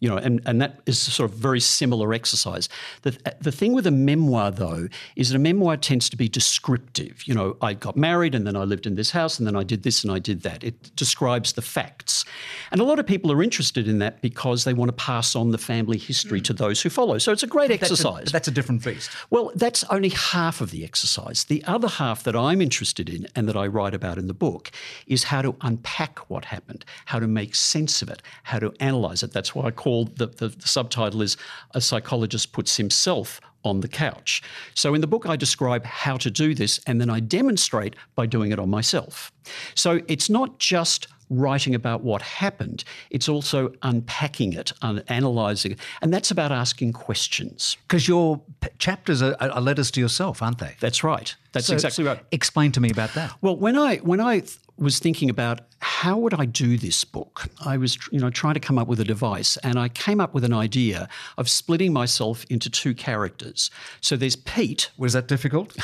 you 0.00 0.08
know, 0.08 0.16
and, 0.16 0.40
and 0.46 0.60
that 0.60 0.80
is 0.86 1.00
sort 1.00 1.30
of 1.30 1.36
very 1.36 1.60
similar 1.60 2.12
exercise. 2.12 2.68
The, 3.02 3.16
the 3.40 3.52
thing 3.52 3.72
with 3.72 3.86
a 3.86 3.90
memoir, 3.90 4.50
though, 4.50 4.88
is 5.16 5.30
that 5.30 5.36
a 5.36 5.38
memoir 5.38 5.76
tends 5.76 6.08
to 6.10 6.16
be 6.16 6.28
descriptive. 6.28 6.93
You 6.98 7.34
know, 7.34 7.56
I 7.60 7.74
got 7.74 7.96
married 7.96 8.34
and 8.34 8.46
then 8.46 8.56
I 8.56 8.64
lived 8.64 8.86
in 8.86 8.94
this 8.94 9.10
house 9.10 9.38
and 9.38 9.46
then 9.46 9.56
I 9.56 9.62
did 9.62 9.82
this 9.82 10.04
and 10.04 10.12
I 10.12 10.18
did 10.18 10.42
that. 10.42 10.64
It 10.64 10.94
describes 10.96 11.52
the 11.54 11.62
facts. 11.62 12.24
And 12.70 12.80
a 12.80 12.84
lot 12.84 12.98
of 12.98 13.06
people 13.06 13.30
are 13.32 13.42
interested 13.42 13.88
in 13.88 13.98
that 13.98 14.20
because 14.22 14.64
they 14.64 14.74
want 14.74 14.88
to 14.88 14.92
pass 14.92 15.36
on 15.36 15.50
the 15.50 15.58
family 15.58 15.98
history 15.98 16.40
mm. 16.40 16.44
to 16.44 16.52
those 16.52 16.82
who 16.82 16.90
follow. 16.90 17.18
So 17.18 17.32
it's 17.32 17.42
a 17.42 17.46
great 17.46 17.70
exercise. 17.70 18.14
That's 18.14 18.30
a, 18.30 18.32
that's 18.32 18.48
a 18.48 18.50
different 18.50 18.84
beast. 18.84 19.10
Well, 19.30 19.52
that's 19.54 19.84
only 19.84 20.10
half 20.10 20.60
of 20.60 20.70
the 20.70 20.84
exercise. 20.84 21.44
The 21.44 21.62
other 21.64 21.88
half 21.88 22.22
that 22.24 22.36
I'm 22.36 22.60
interested 22.60 23.08
in 23.08 23.26
and 23.34 23.48
that 23.48 23.56
I 23.56 23.66
write 23.66 23.94
about 23.94 24.18
in 24.18 24.26
the 24.26 24.34
book 24.34 24.70
is 25.06 25.24
how 25.24 25.42
to 25.42 25.56
unpack 25.60 26.18
what 26.30 26.46
happened, 26.46 26.84
how 27.06 27.18
to 27.18 27.26
make 27.26 27.54
sense 27.54 28.02
of 28.02 28.08
it, 28.08 28.22
how 28.44 28.58
to 28.58 28.72
analyze 28.80 29.22
it. 29.22 29.32
That's 29.32 29.54
why 29.54 29.66
I 29.66 29.70
call 29.70 30.06
the, 30.06 30.26
the, 30.26 30.48
the 30.48 30.68
subtitle 30.68 31.22
is 31.22 31.36
A 31.72 31.80
Psychologist 31.80 32.52
Puts 32.52 32.76
Himself 32.76 33.40
on 33.64 33.80
the 33.80 33.88
couch. 33.88 34.42
So 34.74 34.94
in 34.94 35.00
the 35.00 35.06
book, 35.06 35.26
I 35.26 35.36
describe 35.36 35.84
how 35.84 36.16
to 36.18 36.30
do 36.30 36.54
this 36.54 36.80
and 36.86 37.00
then 37.00 37.10
I 37.10 37.20
demonstrate 37.20 37.96
by 38.14 38.26
doing 38.26 38.52
it 38.52 38.58
on 38.58 38.70
myself. 38.70 39.32
So 39.74 40.00
it's 40.08 40.30
not 40.30 40.58
just 40.58 41.08
writing 41.30 41.74
about 41.74 42.02
what 42.02 42.22
happened, 42.22 42.84
it's 43.10 43.28
also 43.28 43.72
unpacking 43.82 44.52
it, 44.52 44.72
and 44.82 45.02
analysing 45.08 45.72
it. 45.72 45.78
And 46.02 46.12
that's 46.12 46.30
about 46.30 46.52
asking 46.52 46.92
questions. 46.92 47.76
Because 47.88 48.06
your 48.06 48.40
p- 48.60 48.68
chapters 48.78 49.22
are, 49.22 49.36
are, 49.40 49.60
letters 49.60 49.90
to 49.92 50.00
yourself, 50.00 50.42
aren't 50.42 50.58
they? 50.58 50.76
That's 50.80 51.02
right. 51.02 51.34
That's 51.52 51.66
so, 51.66 51.74
exactly 51.74 52.04
right. 52.04 52.20
Explain 52.30 52.72
to 52.72 52.80
me 52.80 52.90
about 52.90 53.14
that. 53.14 53.32
Well, 53.40 53.56
when 53.56 53.76
I 53.76 53.96
when 53.98 54.20
I 54.20 54.42
was 54.76 54.98
thinking 54.98 55.30
about 55.30 55.60
how 55.78 56.18
would 56.18 56.34
I 56.34 56.44
do 56.44 56.76
this 56.76 57.04
book, 57.04 57.46
I 57.64 57.76
was 57.76 57.98
you 58.10 58.18
know 58.18 58.30
trying 58.30 58.54
to 58.54 58.60
come 58.60 58.78
up 58.78 58.88
with 58.88 59.00
a 59.00 59.04
device, 59.04 59.56
and 59.58 59.78
I 59.78 59.88
came 59.88 60.20
up 60.20 60.34
with 60.34 60.44
an 60.44 60.52
idea 60.52 61.08
of 61.38 61.48
splitting 61.48 61.92
myself 61.92 62.44
into 62.50 62.68
two 62.68 62.94
characters. 62.94 63.70
So 64.00 64.16
there's 64.16 64.36
Pete. 64.36 64.90
Was 64.98 65.12
that 65.12 65.28
difficult? 65.28 65.76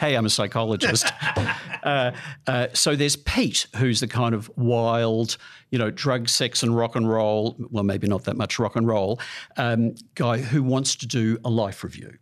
hey, 0.00 0.16
I'm 0.16 0.24
a 0.24 0.30
psychologist. 0.30 1.06
uh, 1.82 2.12
uh, 2.46 2.68
so 2.72 2.96
there's 2.96 3.16
Pete, 3.16 3.66
who's 3.76 4.00
the 4.00 4.08
kind 4.08 4.34
of 4.34 4.50
wild, 4.56 5.36
you 5.70 5.78
know, 5.78 5.90
drug, 5.90 6.28
sex, 6.28 6.62
and 6.62 6.76
rock 6.76 6.96
and 6.96 7.08
roll. 7.08 7.56
Well, 7.70 7.84
maybe 7.84 8.06
not 8.06 8.24
that 8.24 8.36
much 8.36 8.58
rock 8.58 8.76
and 8.76 8.86
roll 8.86 9.20
um, 9.56 9.94
guy 10.14 10.38
who 10.38 10.62
wants 10.62 10.96
to 10.96 11.06
do 11.06 11.38
a 11.44 11.50
life 11.50 11.84
review. 11.84 12.16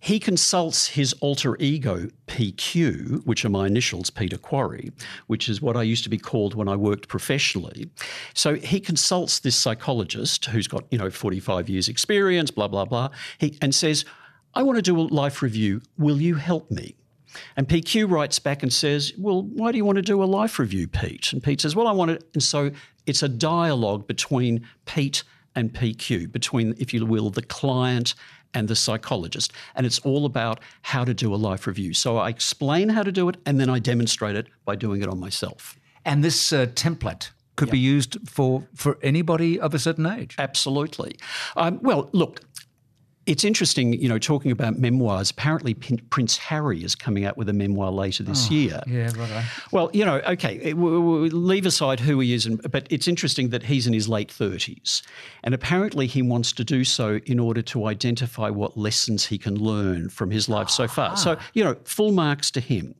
He 0.00 0.20
consults 0.20 0.88
his 0.88 1.12
alter 1.14 1.56
ego, 1.58 2.08
PQ, 2.28 3.26
which 3.26 3.44
are 3.44 3.48
my 3.48 3.66
initials, 3.66 4.10
Peter 4.10 4.38
Quarry, 4.38 4.92
which 5.26 5.48
is 5.48 5.60
what 5.60 5.76
I 5.76 5.82
used 5.82 6.04
to 6.04 6.10
be 6.10 6.18
called 6.18 6.54
when 6.54 6.68
I 6.68 6.76
worked 6.76 7.08
professionally. 7.08 7.90
So 8.34 8.54
he 8.54 8.78
consults 8.78 9.40
this 9.40 9.56
psychologist 9.56 10.46
who's 10.46 10.68
got, 10.68 10.84
you 10.90 10.98
know, 10.98 11.10
45 11.10 11.68
years 11.68 11.88
experience, 11.88 12.50
blah, 12.50 12.68
blah, 12.68 12.84
blah, 12.84 13.10
he, 13.38 13.58
and 13.60 13.74
says, 13.74 14.04
I 14.54 14.62
want 14.62 14.76
to 14.76 14.82
do 14.82 14.98
a 14.98 15.02
life 15.02 15.42
review. 15.42 15.82
Will 15.96 16.20
you 16.20 16.36
help 16.36 16.70
me? 16.70 16.94
And 17.56 17.68
PQ 17.68 18.10
writes 18.10 18.38
back 18.38 18.62
and 18.62 18.72
says, 18.72 19.12
Well, 19.18 19.42
why 19.42 19.72
do 19.72 19.78
you 19.78 19.84
want 19.84 19.96
to 19.96 20.02
do 20.02 20.22
a 20.22 20.24
life 20.24 20.58
review, 20.58 20.88
Pete? 20.88 21.32
And 21.32 21.42
Pete 21.42 21.60
says, 21.60 21.76
Well, 21.76 21.86
I 21.86 21.92
want 21.92 22.18
to. 22.18 22.26
And 22.34 22.42
so 22.42 22.70
it's 23.06 23.22
a 23.22 23.28
dialogue 23.28 24.06
between 24.06 24.66
Pete 24.86 25.24
and 25.54 25.72
PQ, 25.72 26.30
between, 26.30 26.74
if 26.78 26.94
you 26.94 27.04
will, 27.04 27.30
the 27.30 27.42
client 27.42 28.14
and 28.54 28.68
the 28.68 28.76
psychologist. 28.76 29.52
And 29.74 29.86
it's 29.86 29.98
all 30.00 30.24
about 30.24 30.60
how 30.82 31.04
to 31.04 31.14
do 31.14 31.34
a 31.34 31.36
life 31.36 31.66
review. 31.66 31.94
So 31.94 32.16
I 32.16 32.28
explain 32.28 32.88
how 32.90 33.02
to 33.02 33.12
do 33.12 33.28
it 33.28 33.36
and 33.46 33.60
then 33.60 33.68
I 33.68 33.78
demonstrate 33.78 34.36
it 34.36 34.46
by 34.64 34.76
doing 34.76 35.02
it 35.02 35.08
on 35.08 35.20
myself. 35.20 35.78
And 36.04 36.24
this 36.24 36.52
uh, 36.52 36.66
template 36.66 37.30
could 37.56 37.68
yep. 37.68 37.72
be 37.72 37.78
used 37.78 38.16
for, 38.28 38.66
for 38.74 38.98
anybody 39.02 39.58
of 39.58 39.74
a 39.74 39.78
certain 39.78 40.06
age. 40.06 40.36
Absolutely. 40.38 41.16
Um, 41.56 41.80
well, 41.82 42.08
look, 42.12 42.40
it's 43.28 43.44
interesting, 43.44 43.92
you 43.92 44.08
know, 44.08 44.18
talking 44.18 44.50
about 44.50 44.78
memoirs. 44.78 45.30
Apparently, 45.30 45.74
P- 45.74 45.98
Prince 46.08 46.38
Harry 46.38 46.82
is 46.82 46.94
coming 46.94 47.26
out 47.26 47.36
with 47.36 47.50
a 47.50 47.52
memoir 47.52 47.92
later 47.92 48.22
this 48.22 48.48
oh, 48.50 48.54
year. 48.54 48.80
Yeah, 48.86 49.12
right. 49.16 49.44
Well, 49.70 49.90
you 49.92 50.02
know, 50.02 50.16
okay, 50.26 50.72
we, 50.72 50.98
we 50.98 51.28
leave 51.28 51.66
aside 51.66 52.00
who 52.00 52.20
he 52.20 52.32
is, 52.32 52.46
and, 52.46 52.60
but 52.72 52.86
it's 52.88 53.06
interesting 53.06 53.50
that 53.50 53.64
he's 53.64 53.86
in 53.86 53.92
his 53.92 54.08
late 54.08 54.30
30s. 54.30 55.02
And 55.44 55.54
apparently, 55.54 56.06
he 56.06 56.22
wants 56.22 56.52
to 56.54 56.64
do 56.64 56.84
so 56.84 57.20
in 57.26 57.38
order 57.38 57.60
to 57.62 57.84
identify 57.84 58.48
what 58.48 58.78
lessons 58.78 59.26
he 59.26 59.36
can 59.36 59.56
learn 59.56 60.08
from 60.08 60.30
his 60.30 60.48
life 60.48 60.70
so 60.70 60.88
far. 60.88 61.14
So, 61.18 61.36
ah. 61.38 61.46
you 61.52 61.62
know, 61.62 61.76
full 61.84 62.12
marks 62.12 62.50
to 62.52 62.60
him. 62.60 62.94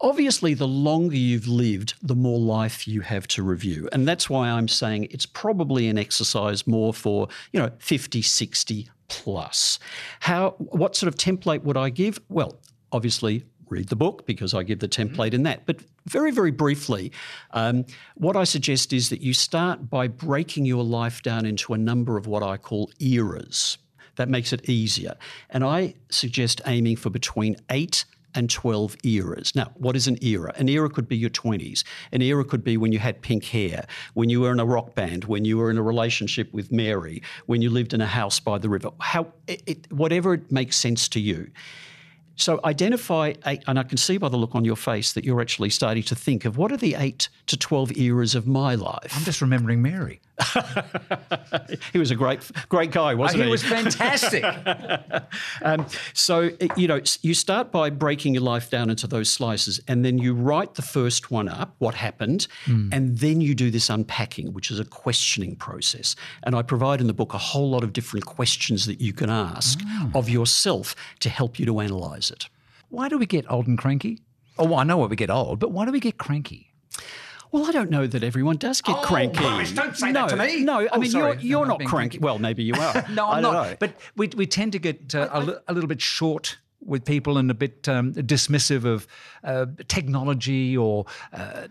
Obviously, 0.00 0.54
the 0.54 0.68
longer 0.68 1.16
you've 1.16 1.48
lived, 1.48 1.94
the 2.02 2.14
more 2.14 2.38
life 2.38 2.86
you 2.86 3.00
have 3.00 3.26
to 3.28 3.42
review. 3.42 3.88
And 3.92 4.06
that's 4.06 4.30
why 4.30 4.48
I'm 4.48 4.68
saying 4.68 5.08
it's 5.10 5.26
probably 5.26 5.88
an 5.88 5.98
exercise 5.98 6.66
more 6.68 6.92
for, 6.92 7.28
you 7.50 7.58
know, 7.58 7.70
50, 7.78 8.22
60 8.22 8.90
plus. 9.08 9.78
How 10.20 10.50
what 10.58 10.96
sort 10.96 11.08
of 11.08 11.16
template 11.18 11.62
would 11.62 11.76
I 11.76 11.90
give? 11.90 12.20
Well, 12.28 12.58
obviously 12.92 13.44
read 13.68 13.88
the 13.88 13.96
book 13.96 14.26
because 14.26 14.54
I 14.54 14.62
give 14.62 14.78
the 14.78 14.88
mm-hmm. 14.88 15.14
template 15.14 15.34
in 15.34 15.42
that. 15.44 15.66
But 15.66 15.80
very, 16.06 16.30
very 16.30 16.50
briefly, 16.50 17.12
um, 17.50 17.84
what 18.14 18.36
I 18.36 18.44
suggest 18.44 18.92
is 18.92 19.08
that 19.10 19.20
you 19.20 19.34
start 19.34 19.90
by 19.90 20.08
breaking 20.08 20.66
your 20.66 20.84
life 20.84 21.22
down 21.22 21.46
into 21.46 21.74
a 21.74 21.78
number 21.78 22.16
of 22.16 22.26
what 22.26 22.42
I 22.42 22.56
call 22.56 22.90
eras. 23.00 23.78
That 24.16 24.28
makes 24.28 24.52
it 24.52 24.68
easier. 24.68 25.14
And 25.50 25.62
I 25.62 25.94
suggest 26.10 26.60
aiming 26.66 26.96
for 26.96 27.10
between 27.10 27.56
eight 27.70 28.04
and 28.36 28.50
12 28.50 28.96
eras. 29.04 29.54
Now, 29.54 29.72
what 29.74 29.96
is 29.96 30.06
an 30.06 30.22
era? 30.22 30.52
An 30.56 30.68
era 30.68 30.88
could 30.90 31.08
be 31.08 31.16
your 31.16 31.30
20s. 31.30 31.84
An 32.12 32.22
era 32.22 32.44
could 32.44 32.62
be 32.62 32.76
when 32.76 32.92
you 32.92 32.98
had 32.98 33.22
pink 33.22 33.44
hair, 33.44 33.86
when 34.14 34.28
you 34.28 34.42
were 34.42 34.52
in 34.52 34.60
a 34.60 34.66
rock 34.66 34.94
band, 34.94 35.24
when 35.24 35.44
you 35.44 35.58
were 35.58 35.70
in 35.70 35.78
a 35.78 35.82
relationship 35.82 36.52
with 36.52 36.70
Mary, 36.70 37.22
when 37.46 37.62
you 37.62 37.70
lived 37.70 37.94
in 37.94 38.00
a 38.00 38.06
house 38.06 38.38
by 38.38 38.58
the 38.58 38.68
river. 38.68 38.90
How, 39.00 39.32
it, 39.46 39.62
it, 39.66 39.92
whatever 39.92 40.34
it 40.34 40.52
makes 40.52 40.76
sense 40.76 41.08
to 41.08 41.20
you. 41.20 41.50
So 42.36 42.60
identify 42.64 43.32
eight, 43.46 43.62
and 43.66 43.78
I 43.78 43.82
can 43.82 43.96
see 43.98 44.18
by 44.18 44.28
the 44.28 44.36
look 44.36 44.54
on 44.54 44.64
your 44.64 44.76
face 44.76 45.12
that 45.14 45.24
you're 45.24 45.40
actually 45.40 45.70
starting 45.70 46.02
to 46.04 46.14
think 46.14 46.44
of 46.44 46.56
what 46.56 46.70
are 46.70 46.76
the 46.76 46.94
eight 46.94 47.28
to 47.46 47.56
12 47.56 47.96
eras 47.96 48.34
of 48.34 48.46
my 48.46 48.74
life. 48.74 49.12
I'm 49.14 49.24
just 49.24 49.40
remembering 49.40 49.82
Mary. 49.82 50.20
he 51.92 51.98
was 51.98 52.10
a 52.10 52.14
great, 52.14 52.40
great 52.68 52.90
guy, 52.90 53.14
wasn't 53.14 53.40
he? 53.40 53.46
He 53.46 53.50
was 53.50 53.62
fantastic. 53.62 54.44
um, 55.62 55.86
so, 56.12 56.50
you 56.76 56.86
know, 56.86 57.00
you 57.22 57.32
start 57.32 57.72
by 57.72 57.88
breaking 57.88 58.34
your 58.34 58.42
life 58.42 58.68
down 58.68 58.90
into 58.90 59.06
those 59.06 59.30
slices, 59.30 59.80
and 59.88 60.04
then 60.04 60.18
you 60.18 60.34
write 60.34 60.74
the 60.74 60.82
first 60.82 61.30
one 61.30 61.48
up, 61.48 61.74
what 61.78 61.94
happened, 61.94 62.48
mm. 62.66 62.92
and 62.92 63.18
then 63.18 63.40
you 63.40 63.54
do 63.54 63.70
this 63.70 63.88
unpacking, 63.88 64.52
which 64.52 64.70
is 64.70 64.78
a 64.78 64.84
questioning 64.84 65.56
process. 65.56 66.16
And 66.42 66.54
I 66.54 66.62
provide 66.62 67.00
in 67.00 67.06
the 67.06 67.14
book 67.14 67.32
a 67.32 67.38
whole 67.38 67.70
lot 67.70 67.82
of 67.82 67.94
different 67.94 68.26
questions 68.26 68.84
that 68.86 69.00
you 69.00 69.14
can 69.14 69.30
ask 69.30 69.80
oh. 69.86 70.10
of 70.14 70.28
yourself 70.28 70.94
to 71.20 71.30
help 71.30 71.58
you 71.58 71.64
to 71.64 71.80
analyse 72.26 72.30
it. 72.30 72.50
Why 72.88 73.08
do 73.08 73.18
we 73.18 73.26
get 73.26 73.50
old 73.50 73.66
and 73.66 73.78
cranky? 73.78 74.20
Oh, 74.58 74.64
well, 74.64 74.76
I 74.76 74.84
know 74.84 74.98
why 74.98 75.06
we 75.06 75.16
get 75.16 75.30
old, 75.30 75.58
but 75.58 75.70
why 75.70 75.84
do 75.84 75.92
we 75.92 76.00
get 76.00 76.18
cranky? 76.18 76.72
Well, 77.52 77.66
I 77.66 77.72
don't 77.72 77.90
know 77.90 78.06
that 78.06 78.22
everyone 78.24 78.56
does 78.56 78.80
get 78.80 78.96
oh, 78.96 79.02
cranky. 79.02 79.40
Gosh, 79.40 79.72
don't 79.72 79.96
say 79.96 80.12
no, 80.12 80.26
that 80.26 80.30
to 80.30 80.36
me. 80.36 80.62
No, 80.62 80.80
I 80.80 80.88
oh, 80.92 80.98
mean 80.98 81.10
sorry. 81.10 81.32
you're 81.34 81.40
you're 81.40 81.66
no, 81.66 81.76
not 81.76 81.86
cranky. 81.86 82.18
Well, 82.18 82.38
maybe 82.38 82.64
you 82.64 82.74
are. 82.74 83.04
no, 83.10 83.28
I'm 83.28 83.42
not. 83.42 83.52
Know. 83.52 83.76
But 83.78 83.94
we 84.16 84.28
we 84.36 84.46
tend 84.46 84.72
to 84.72 84.78
get 84.78 85.14
uh, 85.14 85.28
I, 85.32 85.38
I, 85.38 85.42
a, 85.42 85.54
a 85.68 85.74
little 85.74 85.88
bit 85.88 86.00
short 86.00 86.58
with 86.86 87.04
people 87.04 87.38
and 87.38 87.50
a 87.50 87.54
bit 87.54 87.88
um, 87.88 88.12
dismissive 88.14 88.84
of 88.84 89.06
uh, 89.44 89.66
technology 89.88 90.76
or 90.76 91.04
uh, 91.32 91.66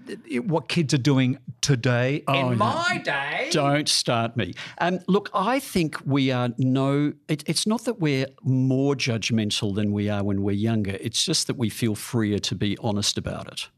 what 0.45 0.67
kids 0.67 0.93
are 0.93 0.99
doing 0.99 1.37
today. 1.61 2.23
Oh, 2.27 2.51
In 2.51 2.57
my 2.57 3.01
day, 3.03 3.49
don't 3.51 3.89
start 3.89 4.35
me. 4.37 4.53
Um, 4.79 4.99
look, 5.07 5.29
I 5.33 5.59
think 5.59 5.97
we 6.05 6.31
are 6.31 6.49
no. 6.57 7.13
It, 7.27 7.43
it's 7.47 7.65
not 7.65 7.85
that 7.85 7.99
we're 7.99 8.27
more 8.43 8.95
judgmental 8.95 9.73
than 9.73 9.91
we 9.91 10.09
are 10.09 10.23
when 10.23 10.43
we're 10.43 10.55
younger. 10.55 10.97
It's 10.99 11.23
just 11.23 11.47
that 11.47 11.57
we 11.57 11.69
feel 11.69 11.95
freer 11.95 12.39
to 12.39 12.55
be 12.55 12.77
honest 12.81 13.17
about 13.17 13.51
it. 13.51 13.69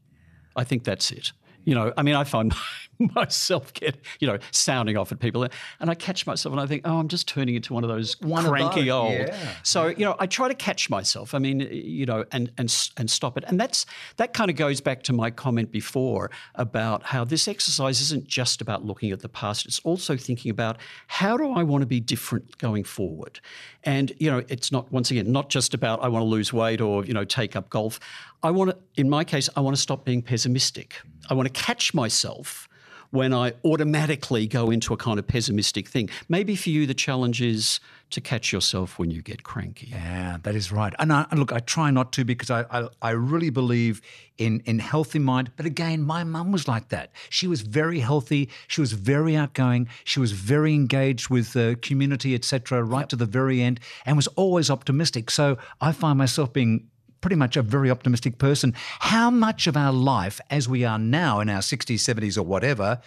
I 0.56 0.64
think 0.64 0.84
that's 0.84 1.10
it. 1.10 1.32
You 1.64 1.74
know, 1.74 1.92
I 1.96 2.02
mean, 2.02 2.14
I 2.14 2.24
find 2.24 2.52
myself 3.14 3.72
get, 3.74 3.96
you 4.20 4.26
know, 4.26 4.38
sounding 4.50 4.96
off 4.96 5.12
at 5.12 5.20
people. 5.20 5.46
And 5.80 5.90
I 5.90 5.94
catch 5.94 6.26
myself 6.26 6.52
and 6.52 6.60
I 6.60 6.66
think, 6.66 6.82
oh, 6.84 6.98
I'm 6.98 7.08
just 7.08 7.28
turning 7.28 7.54
into 7.54 7.72
one 7.72 7.84
of 7.84 7.90
those 7.90 8.20
One 8.20 8.44
of 8.44 8.50
cranky 8.50 8.84
those, 8.86 8.90
old. 8.90 9.12
yeah. 9.12 9.36
So, 9.62 9.86
you 9.88 10.04
know, 10.04 10.16
I 10.18 10.26
try 10.26 10.48
to 10.48 10.54
catch 10.54 10.90
myself. 10.90 11.34
I 11.34 11.38
mean, 11.38 11.60
you 11.60 12.06
know, 12.06 12.24
and 12.32 12.50
and 12.58 12.74
and 12.96 13.10
stop 13.10 13.36
it. 13.36 13.44
And 13.46 13.60
that's 13.60 13.86
that 14.16 14.32
kind 14.32 14.50
of 14.50 14.56
goes 14.56 14.80
back 14.80 15.02
to 15.04 15.12
my 15.12 15.30
comment 15.30 15.70
before 15.70 16.30
about 16.54 17.02
how 17.04 17.24
this 17.24 17.48
exercise 17.48 18.00
isn't 18.00 18.26
just 18.26 18.60
about 18.60 18.84
looking 18.84 19.12
at 19.12 19.20
the 19.20 19.28
past. 19.28 19.66
It's 19.66 19.80
also 19.80 20.16
thinking 20.16 20.50
about 20.50 20.78
how 21.06 21.36
do 21.36 21.50
I 21.52 21.62
want 21.62 21.82
to 21.82 21.86
be 21.86 22.00
different 22.00 22.58
going 22.58 22.84
forward. 22.84 23.40
And 23.84 24.12
you 24.18 24.30
know, 24.30 24.42
it's 24.48 24.72
not 24.72 24.90
once 24.92 25.10
again 25.10 25.30
not 25.32 25.48
just 25.48 25.74
about 25.74 26.02
I 26.02 26.08
want 26.08 26.22
to 26.22 26.26
lose 26.28 26.52
weight 26.52 26.80
or 26.80 27.04
you 27.04 27.14
know 27.14 27.24
take 27.24 27.56
up 27.56 27.70
golf. 27.70 28.00
I 28.42 28.52
want 28.52 28.70
to, 28.70 28.76
in 29.00 29.10
my 29.10 29.24
case, 29.24 29.48
I 29.56 29.60
want 29.60 29.74
to 29.74 29.82
stop 29.82 30.04
being 30.04 30.22
pessimistic. 30.22 31.00
I 31.28 31.34
want 31.34 31.52
to 31.52 31.60
catch 31.60 31.92
myself 31.92 32.67
when 33.10 33.32
I 33.32 33.54
automatically 33.64 34.46
go 34.46 34.70
into 34.70 34.92
a 34.92 34.96
kind 34.96 35.18
of 35.18 35.26
pessimistic 35.26 35.88
thing. 35.88 36.10
Maybe 36.28 36.56
for 36.56 36.70
you, 36.70 36.86
the 36.86 36.94
challenge 36.94 37.40
is 37.40 37.80
to 38.10 38.20
catch 38.20 38.52
yourself 38.52 38.98
when 38.98 39.10
you 39.10 39.20
get 39.22 39.42
cranky. 39.42 39.88
Yeah, 39.88 40.38
that 40.42 40.54
is 40.54 40.72
right. 40.72 40.94
And, 40.98 41.12
I, 41.12 41.26
and 41.30 41.38
look, 41.38 41.52
I 41.52 41.60
try 41.60 41.90
not 41.90 42.12
to 42.14 42.24
because 42.24 42.50
I, 42.50 42.64
I, 42.70 42.88
I 43.02 43.10
really 43.10 43.50
believe 43.50 44.00
in, 44.38 44.60
in 44.64 44.78
healthy 44.78 45.18
mind. 45.18 45.50
But 45.56 45.66
again, 45.66 46.02
my 46.02 46.24
mum 46.24 46.52
was 46.52 46.66
like 46.68 46.88
that. 46.88 47.12
She 47.28 47.46
was 47.46 47.62
very 47.62 48.00
healthy. 48.00 48.48
She 48.66 48.80
was 48.80 48.92
very 48.92 49.36
outgoing. 49.36 49.88
She 50.04 50.20
was 50.20 50.32
very 50.32 50.74
engaged 50.74 51.28
with 51.28 51.52
the 51.52 51.78
community, 51.82 52.34
etc., 52.34 52.82
right 52.82 53.08
to 53.08 53.16
the 53.16 53.26
very 53.26 53.60
end, 53.62 53.80
and 54.06 54.16
was 54.16 54.28
always 54.28 54.70
optimistic. 54.70 55.30
So 55.30 55.58
I 55.80 55.92
find 55.92 56.18
myself 56.18 56.52
being 56.52 56.88
pretty 57.20 57.36
much 57.36 57.56
a 57.56 57.62
very 57.62 57.90
optimistic 57.90 58.38
person. 58.38 58.74
How 59.00 59.30
much 59.30 59.66
of 59.66 59.76
our 59.76 59.92
life, 59.92 60.40
as 60.50 60.68
we 60.68 60.84
are 60.84 60.98
now 60.98 61.40
in 61.40 61.48
our 61.48 61.60
60s, 61.60 61.96
70s, 61.96 62.38
or 62.38 62.42
whatever, 62.42 63.00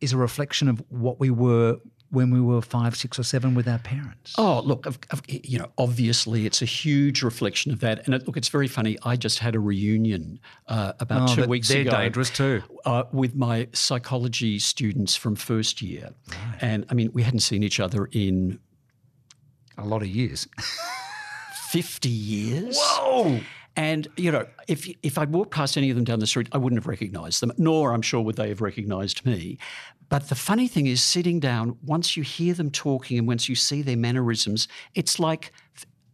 is 0.00 0.12
a 0.12 0.16
reflection 0.16 0.68
of 0.68 0.82
what 0.88 1.18
we 1.18 1.30
were 1.30 1.78
when 2.10 2.30
we 2.30 2.40
were 2.40 2.62
five, 2.62 2.96
six, 2.96 3.18
or 3.18 3.22
seven 3.22 3.54
with 3.54 3.68
our 3.68 3.78
parents? 3.80 4.34
Oh, 4.38 4.60
look, 4.60 4.86
of- 4.86 4.98
of- 5.10 5.20
you 5.28 5.58
know, 5.58 5.70
obviously 5.76 6.46
it's 6.46 6.62
a 6.62 6.64
huge 6.64 7.22
reflection 7.22 7.70
of 7.70 7.80
that. 7.80 8.06
And 8.06 8.14
it, 8.14 8.26
look, 8.26 8.38
it's 8.38 8.48
very 8.48 8.68
funny. 8.68 8.96
I 9.02 9.16
just 9.16 9.40
had 9.40 9.54
a 9.54 9.60
reunion 9.60 10.40
uh, 10.68 10.94
about 11.00 11.30
Oh, 11.30 11.34
two 11.34 11.46
weeks 11.48 11.68
they're 11.68 11.82
ago. 11.82 11.90
dangerous 11.90 12.30
too. 12.30 12.62
Uh, 12.86 13.02
with 13.12 13.34
my 13.34 13.68
psychology 13.74 14.58
students 14.58 15.16
from 15.16 15.36
first 15.36 15.82
year. 15.82 16.10
And 16.62 16.86
I 16.88 16.94
mean, 16.94 17.10
we 17.12 17.22
hadn't 17.24 17.40
seen 17.40 17.62
each 17.62 17.78
other 17.78 18.08
in 18.12 18.58
A 19.76 19.84
lot 19.84 20.00
of 20.00 20.08
years. 20.08 20.48
50 21.68 22.08
years. 22.08 22.78
Whoa! 22.78 23.40
And 23.76 24.08
you 24.16 24.32
know, 24.32 24.46
if 24.66 24.88
if 25.02 25.18
I'd 25.18 25.32
walked 25.32 25.52
past 25.52 25.76
any 25.76 25.90
of 25.90 25.96
them 25.96 26.04
down 26.04 26.18
the 26.18 26.26
street, 26.26 26.48
I 26.52 26.58
wouldn't 26.58 26.82
have 26.82 26.88
recognised 26.88 27.40
them, 27.40 27.52
nor 27.58 27.92
I'm 27.92 28.02
sure 28.02 28.20
would 28.22 28.36
they 28.36 28.48
have 28.48 28.60
recognised 28.60 29.24
me. 29.24 29.58
But 30.08 30.30
the 30.30 30.34
funny 30.34 30.66
thing 30.66 30.86
is, 30.86 31.02
sitting 31.02 31.38
down, 31.38 31.76
once 31.84 32.16
you 32.16 32.22
hear 32.22 32.54
them 32.54 32.70
talking 32.70 33.18
and 33.18 33.28
once 33.28 33.48
you 33.48 33.54
see 33.54 33.82
their 33.82 33.96
mannerisms, 33.96 34.66
it's 34.94 35.20
like 35.20 35.52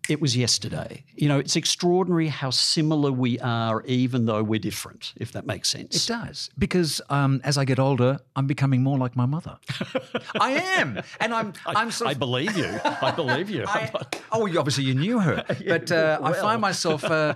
it 0.09 0.21
was 0.21 0.37
yesterday. 0.37 1.05
You 1.15 1.29
know, 1.29 1.39
it's 1.39 1.57
extraordinary 1.57 2.29
how 2.29 2.51
similar 2.51 3.11
we 3.11 3.39
are, 3.41 3.83
even 3.87 4.27
though 4.27 4.43
we're 4.43 4.59
different. 4.59 5.15
If 5.17 5.33
that 5.33 5.47
makes 5.47 5.69
sense. 5.71 6.05
It 6.05 6.09
does 6.13 6.51
because 6.59 7.01
um, 7.09 7.41
as 7.45 7.57
I 7.57 7.65
get 7.65 7.79
older, 7.79 8.19
I'm 8.37 8.47
becoming 8.47 8.83
more 8.83 8.99
like 8.99 9.17
my 9.17 9.27
mother. 9.27 9.59
I 10.41 10.53
am, 10.79 11.01
and 11.21 11.33
I'm. 11.35 11.53
I'm 11.67 11.91
sort 11.91 12.11
I 12.11 12.15
believe 12.15 12.57
you. 12.57 12.79
I 12.85 13.13
believe 13.13 13.49
you. 13.51 13.65
I, 13.67 13.91
oh, 14.33 14.47
you- 14.47 14.59
obviously 14.59 14.85
you 14.85 14.95
knew 14.95 15.19
her, 15.21 15.45
but 15.67 15.91
uh, 15.91 16.19
I 16.23 16.33
find 16.35 16.61
myself 16.61 17.05
uh, 17.05 17.35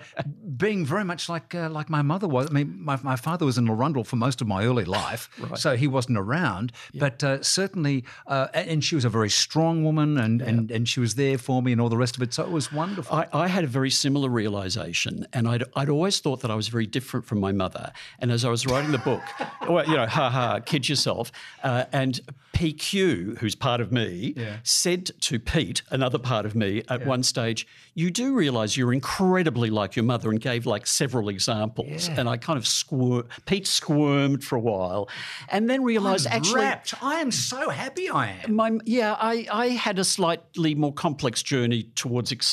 being 0.56 0.84
very 0.84 1.04
much 1.04 1.28
like 1.28 1.54
uh, 1.54 1.68
like 1.70 1.88
my 1.88 2.02
mother 2.02 2.28
was. 2.28 2.48
I 2.50 2.52
mean, 2.52 2.78
my, 2.82 2.98
my 3.02 3.16
father 3.16 3.44
was 3.46 3.58
in 3.58 3.66
Larundel 3.66 4.04
for 4.06 4.16
most 4.16 4.40
of 4.40 4.46
my 4.46 4.64
early 4.64 4.84
life, 4.84 5.28
so 5.56 5.76
he 5.76 5.86
wasn't 5.86 6.18
around. 6.18 6.72
But 6.94 7.22
uh, 7.24 7.42
certainly, 7.42 8.04
uh, 8.26 8.48
and 8.54 8.82
she 8.84 8.94
was 8.94 9.04
a 9.04 9.08
very 9.10 9.30
strong 9.30 9.84
woman, 9.84 10.18
and, 10.18 10.42
and 10.42 10.70
and 10.70 10.88
she 10.88 11.00
was 11.00 11.14
there 11.14 11.38
for 11.38 11.62
me, 11.62 11.72
and 11.72 11.80
all 11.80 11.88
the 11.88 11.96
rest 11.96 12.16
of 12.16 12.22
it. 12.22 12.34
So 12.34 12.44
it 12.44 12.50
was 12.58 12.72
wonderful. 12.72 13.16
I, 13.16 13.26
I 13.32 13.46
had 13.46 13.62
a 13.62 13.68
very 13.68 13.90
similar 13.90 14.28
realization, 14.28 15.26
and 15.32 15.46
I'd, 15.46 15.62
I'd 15.76 15.88
always 15.88 16.18
thought 16.18 16.40
that 16.40 16.50
I 16.50 16.56
was 16.56 16.66
very 16.66 16.86
different 16.86 17.24
from 17.24 17.38
my 17.38 17.52
mother. 17.52 17.92
And 18.18 18.32
as 18.32 18.44
I 18.44 18.50
was 18.50 18.66
writing 18.66 18.90
the 18.90 18.98
book, 18.98 19.22
well, 19.68 19.86
you 19.86 19.96
know, 19.96 20.06
ha 20.06 20.28
ha, 20.28 20.58
kid 20.58 20.88
yourself. 20.88 21.30
Uh, 21.62 21.84
and 21.92 22.20
PQ, 22.54 23.38
who's 23.38 23.54
part 23.54 23.80
of 23.80 23.92
me, 23.92 24.34
said 24.64 25.10
to 25.20 25.38
Pete, 25.38 25.82
another 25.90 26.18
part 26.18 26.44
of 26.44 26.56
me, 26.56 26.82
at 26.88 27.06
one 27.06 27.22
stage, 27.22 27.68
"You 27.94 28.10
do 28.10 28.34
realize 28.34 28.76
you're 28.76 28.92
incredibly 28.92 29.70
like 29.70 29.94
your 29.94 30.04
mother," 30.04 30.30
and 30.30 30.40
gave 30.40 30.66
like 30.66 30.84
several 30.88 31.28
examples. 31.28 32.08
And 32.08 32.28
I 32.28 32.36
kind 32.36 32.56
of 32.58 32.64
squir- 32.64 33.26
Pete 33.46 33.68
squirmed 33.68 34.42
for 34.42 34.56
a 34.56 34.60
while, 34.60 35.08
and 35.48 35.70
then 35.70 35.84
realized 35.84 36.26
actually. 36.26 36.62
Wrapped. 36.62 36.94
I 37.00 37.20
am 37.20 37.30
so 37.30 37.70
happy. 37.70 38.10
I 38.10 38.32
am. 38.42 38.54
My, 38.56 38.72
yeah, 38.84 39.14
I, 39.20 39.46
I 39.52 39.66
had 39.68 40.00
a 40.00 40.04
slightly 40.04 40.74
more 40.74 40.92
complex 40.92 41.44
journey 41.44 41.84
towards 41.94 42.32
acceptance 42.32 42.47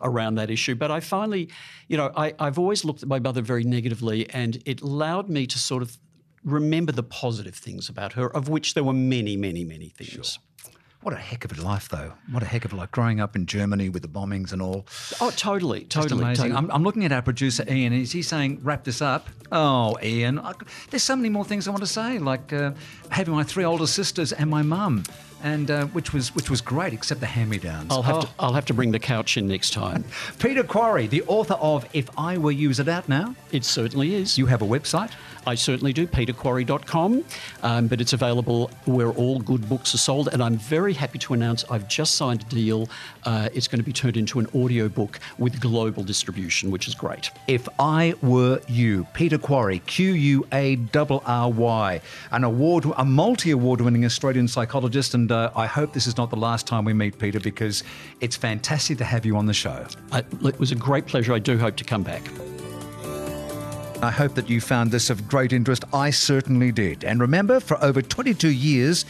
around 0.00 0.36
that 0.36 0.50
issue. 0.50 0.74
But 0.74 0.90
I 0.90 1.00
finally, 1.00 1.48
you 1.88 1.96
know, 1.96 2.10
I, 2.16 2.34
I've 2.38 2.58
always 2.58 2.84
looked 2.84 3.02
at 3.02 3.08
my 3.08 3.18
mother 3.18 3.42
very 3.42 3.64
negatively, 3.64 4.28
and 4.30 4.62
it 4.66 4.80
allowed 4.80 5.28
me 5.28 5.46
to 5.46 5.58
sort 5.58 5.82
of 5.82 5.96
remember 6.44 6.92
the 6.92 7.02
positive 7.02 7.54
things 7.54 7.88
about 7.88 8.12
her, 8.14 8.34
of 8.34 8.48
which 8.48 8.74
there 8.74 8.84
were 8.84 8.92
many, 8.92 9.36
many, 9.36 9.64
many 9.64 9.88
things. 9.90 10.38
What 11.02 11.14
a 11.14 11.16
heck 11.16 11.44
of 11.44 11.56
a 11.56 11.62
life, 11.62 11.88
though. 11.88 12.12
What 12.32 12.42
a 12.42 12.46
heck 12.46 12.64
of 12.64 12.72
a 12.72 12.76
life. 12.76 12.90
Growing 12.90 13.20
up 13.20 13.36
in 13.36 13.46
Germany 13.46 13.88
with 13.88 14.02
the 14.02 14.08
bombings 14.08 14.52
and 14.52 14.60
all. 14.60 14.84
Oh, 15.20 15.30
totally, 15.30 15.84
Just 15.84 16.08
totally. 16.08 16.24
amazing. 16.24 16.50
totally. 16.50 16.58
I'm, 16.58 16.70
I'm 16.72 16.82
looking 16.82 17.04
at 17.04 17.12
our 17.12 17.22
producer 17.22 17.64
Ian. 17.70 17.92
Is 17.92 18.10
he 18.10 18.20
saying 18.20 18.60
wrap 18.64 18.82
this 18.82 19.00
up? 19.00 19.28
Oh, 19.52 19.96
Ian, 20.02 20.40
I, 20.40 20.54
there's 20.90 21.04
so 21.04 21.14
many 21.14 21.28
more 21.28 21.44
things 21.44 21.68
I 21.68 21.70
want 21.70 21.82
to 21.84 21.86
say, 21.86 22.18
like 22.18 22.52
uh, 22.52 22.72
having 23.10 23.32
my 23.32 23.44
three 23.44 23.64
older 23.64 23.86
sisters 23.86 24.32
and 24.32 24.50
my 24.50 24.62
mum, 24.62 25.04
and 25.42 25.70
uh, 25.70 25.86
which 25.86 26.12
was 26.12 26.34
which 26.34 26.50
was 26.50 26.60
great, 26.60 26.92
except 26.92 27.20
the 27.20 27.26
hand-me-downs. 27.26 27.88
I'll 27.90 28.02
have 28.02 28.16
Oh. 28.16 28.20
to 28.22 28.28
I'll 28.38 28.52
have 28.54 28.64
to 28.66 28.74
bring 28.74 28.90
the 28.92 28.98
couch 28.98 29.36
in 29.36 29.46
next 29.48 29.72
time. 29.72 30.04
Peter 30.38 30.62
Quarry, 30.64 31.06
the 31.06 31.22
author 31.26 31.54
of 31.54 31.86
If 31.92 32.08
I 32.18 32.38
Were 32.38 32.52
You, 32.52 32.70
is 32.70 32.80
it 32.80 32.88
out 32.88 33.08
now? 33.08 33.34
It 33.52 33.64
certainly 33.64 34.14
is. 34.14 34.36
You 34.38 34.46
have 34.46 34.62
a 34.62 34.66
website. 34.66 35.10
I 35.46 35.54
certainly 35.54 35.94
do, 35.94 36.06
peterquarry.com, 36.06 37.24
um, 37.62 37.86
but 37.86 38.00
it's 38.02 38.12
available 38.12 38.70
where 38.84 39.10
all 39.12 39.38
good 39.38 39.66
books 39.68 39.94
are 39.94 39.98
sold. 39.98 40.28
And 40.32 40.42
I'm 40.42 40.56
very 40.58 40.92
happy 40.92 41.18
to 41.20 41.32
announce 41.32 41.64
I've 41.70 41.88
just 41.88 42.16
signed 42.16 42.42
a 42.42 42.44
deal. 42.46 42.88
Uh, 43.24 43.48
it's 43.54 43.66
going 43.68 43.78
to 43.78 43.84
be 43.84 43.92
turned 43.92 44.16
into 44.18 44.40
an 44.40 44.46
audiobook 44.54 45.20
with 45.38 45.58
global 45.60 46.02
distribution, 46.02 46.70
which 46.70 46.86
is 46.88 46.94
great. 46.94 47.30
If 47.46 47.66
I 47.78 48.14
Were 48.22 48.60
You, 48.68 49.06
Peter 49.14 49.38
Quarry, 49.38 49.78
Q 49.80 50.12
U 50.12 50.46
A 50.52 50.78
R 50.94 51.20
R 51.24 51.50
Y, 51.50 52.00
an 52.30 52.44
award, 52.44 52.84
a 52.96 53.04
multi-award 53.04 53.80
winning 53.80 54.04
Australian 54.04 54.48
psychologist, 54.48 55.14
and 55.28 55.32
uh, 55.32 55.50
I 55.54 55.66
hope 55.66 55.92
this 55.92 56.06
is 56.06 56.16
not 56.16 56.30
the 56.30 56.36
last 56.36 56.66
time 56.66 56.86
we 56.86 56.94
meet, 56.94 57.18
Peter, 57.18 57.38
because 57.38 57.84
it's 58.22 58.34
fantastic 58.34 58.96
to 58.96 59.04
have 59.04 59.26
you 59.26 59.36
on 59.36 59.44
the 59.44 59.52
show. 59.52 59.86
I, 60.10 60.20
it 60.42 60.58
was 60.58 60.72
a 60.72 60.74
great 60.74 61.06
pleasure. 61.06 61.34
I 61.34 61.38
do 61.38 61.58
hope 61.58 61.76
to 61.76 61.84
come 61.84 62.02
back. 62.02 62.22
I 64.02 64.10
hope 64.10 64.34
that 64.36 64.48
you 64.48 64.62
found 64.62 64.90
this 64.90 65.10
of 65.10 65.28
great 65.28 65.52
interest. 65.52 65.84
I 65.92 66.08
certainly 66.08 66.72
did. 66.72 67.04
And 67.04 67.20
remember, 67.20 67.60
for 67.60 67.82
over 67.84 68.00
22 68.00 68.48
years, 68.48 69.04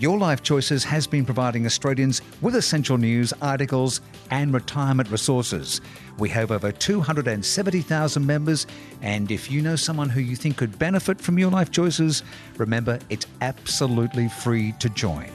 Your 0.00 0.18
Life 0.18 0.42
Choices 0.42 0.82
has 0.82 1.06
been 1.06 1.24
providing 1.24 1.66
Australians 1.66 2.20
with 2.40 2.56
essential 2.56 2.98
news, 2.98 3.32
articles, 3.40 4.00
and 4.32 4.52
retirement 4.52 5.08
resources. 5.08 5.80
We 6.18 6.30
have 6.30 6.50
over 6.50 6.72
270,000 6.72 8.26
members, 8.26 8.66
and 9.02 9.30
if 9.30 9.48
you 9.52 9.62
know 9.62 9.76
someone 9.76 10.08
who 10.08 10.20
you 10.20 10.34
think 10.34 10.56
could 10.56 10.80
benefit 10.80 11.20
from 11.20 11.38
Your 11.38 11.52
Life 11.52 11.70
Choices, 11.70 12.24
remember 12.56 12.98
it's 13.08 13.28
absolutely 13.40 14.28
free 14.28 14.72
to 14.80 14.88
join. 14.88 15.30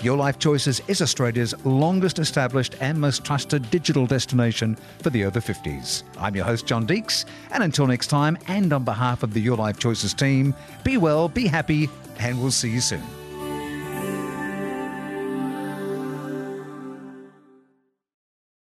Your 0.00 0.16
Life 0.16 0.38
Choices 0.38 0.80
is 0.88 1.02
Australia's 1.02 1.54
longest 1.64 2.18
established 2.18 2.76
and 2.80 3.00
most 3.00 3.24
trusted 3.24 3.70
digital 3.70 4.06
destination 4.06 4.76
for 5.02 5.10
the 5.10 5.24
over 5.24 5.40
50s. 5.40 6.02
I'm 6.18 6.36
your 6.36 6.44
host, 6.44 6.66
John 6.66 6.86
Deeks, 6.86 7.24
and 7.50 7.62
until 7.62 7.86
next 7.86 8.08
time, 8.08 8.38
and 8.48 8.72
on 8.72 8.84
behalf 8.84 9.22
of 9.22 9.34
the 9.34 9.40
Your 9.40 9.56
Life 9.56 9.78
Choices 9.78 10.14
team, 10.14 10.54
be 10.82 10.96
well, 10.96 11.28
be 11.28 11.46
happy, 11.46 11.88
and 12.18 12.40
we'll 12.40 12.50
see 12.50 12.70
you 12.70 12.80
soon. 12.80 13.23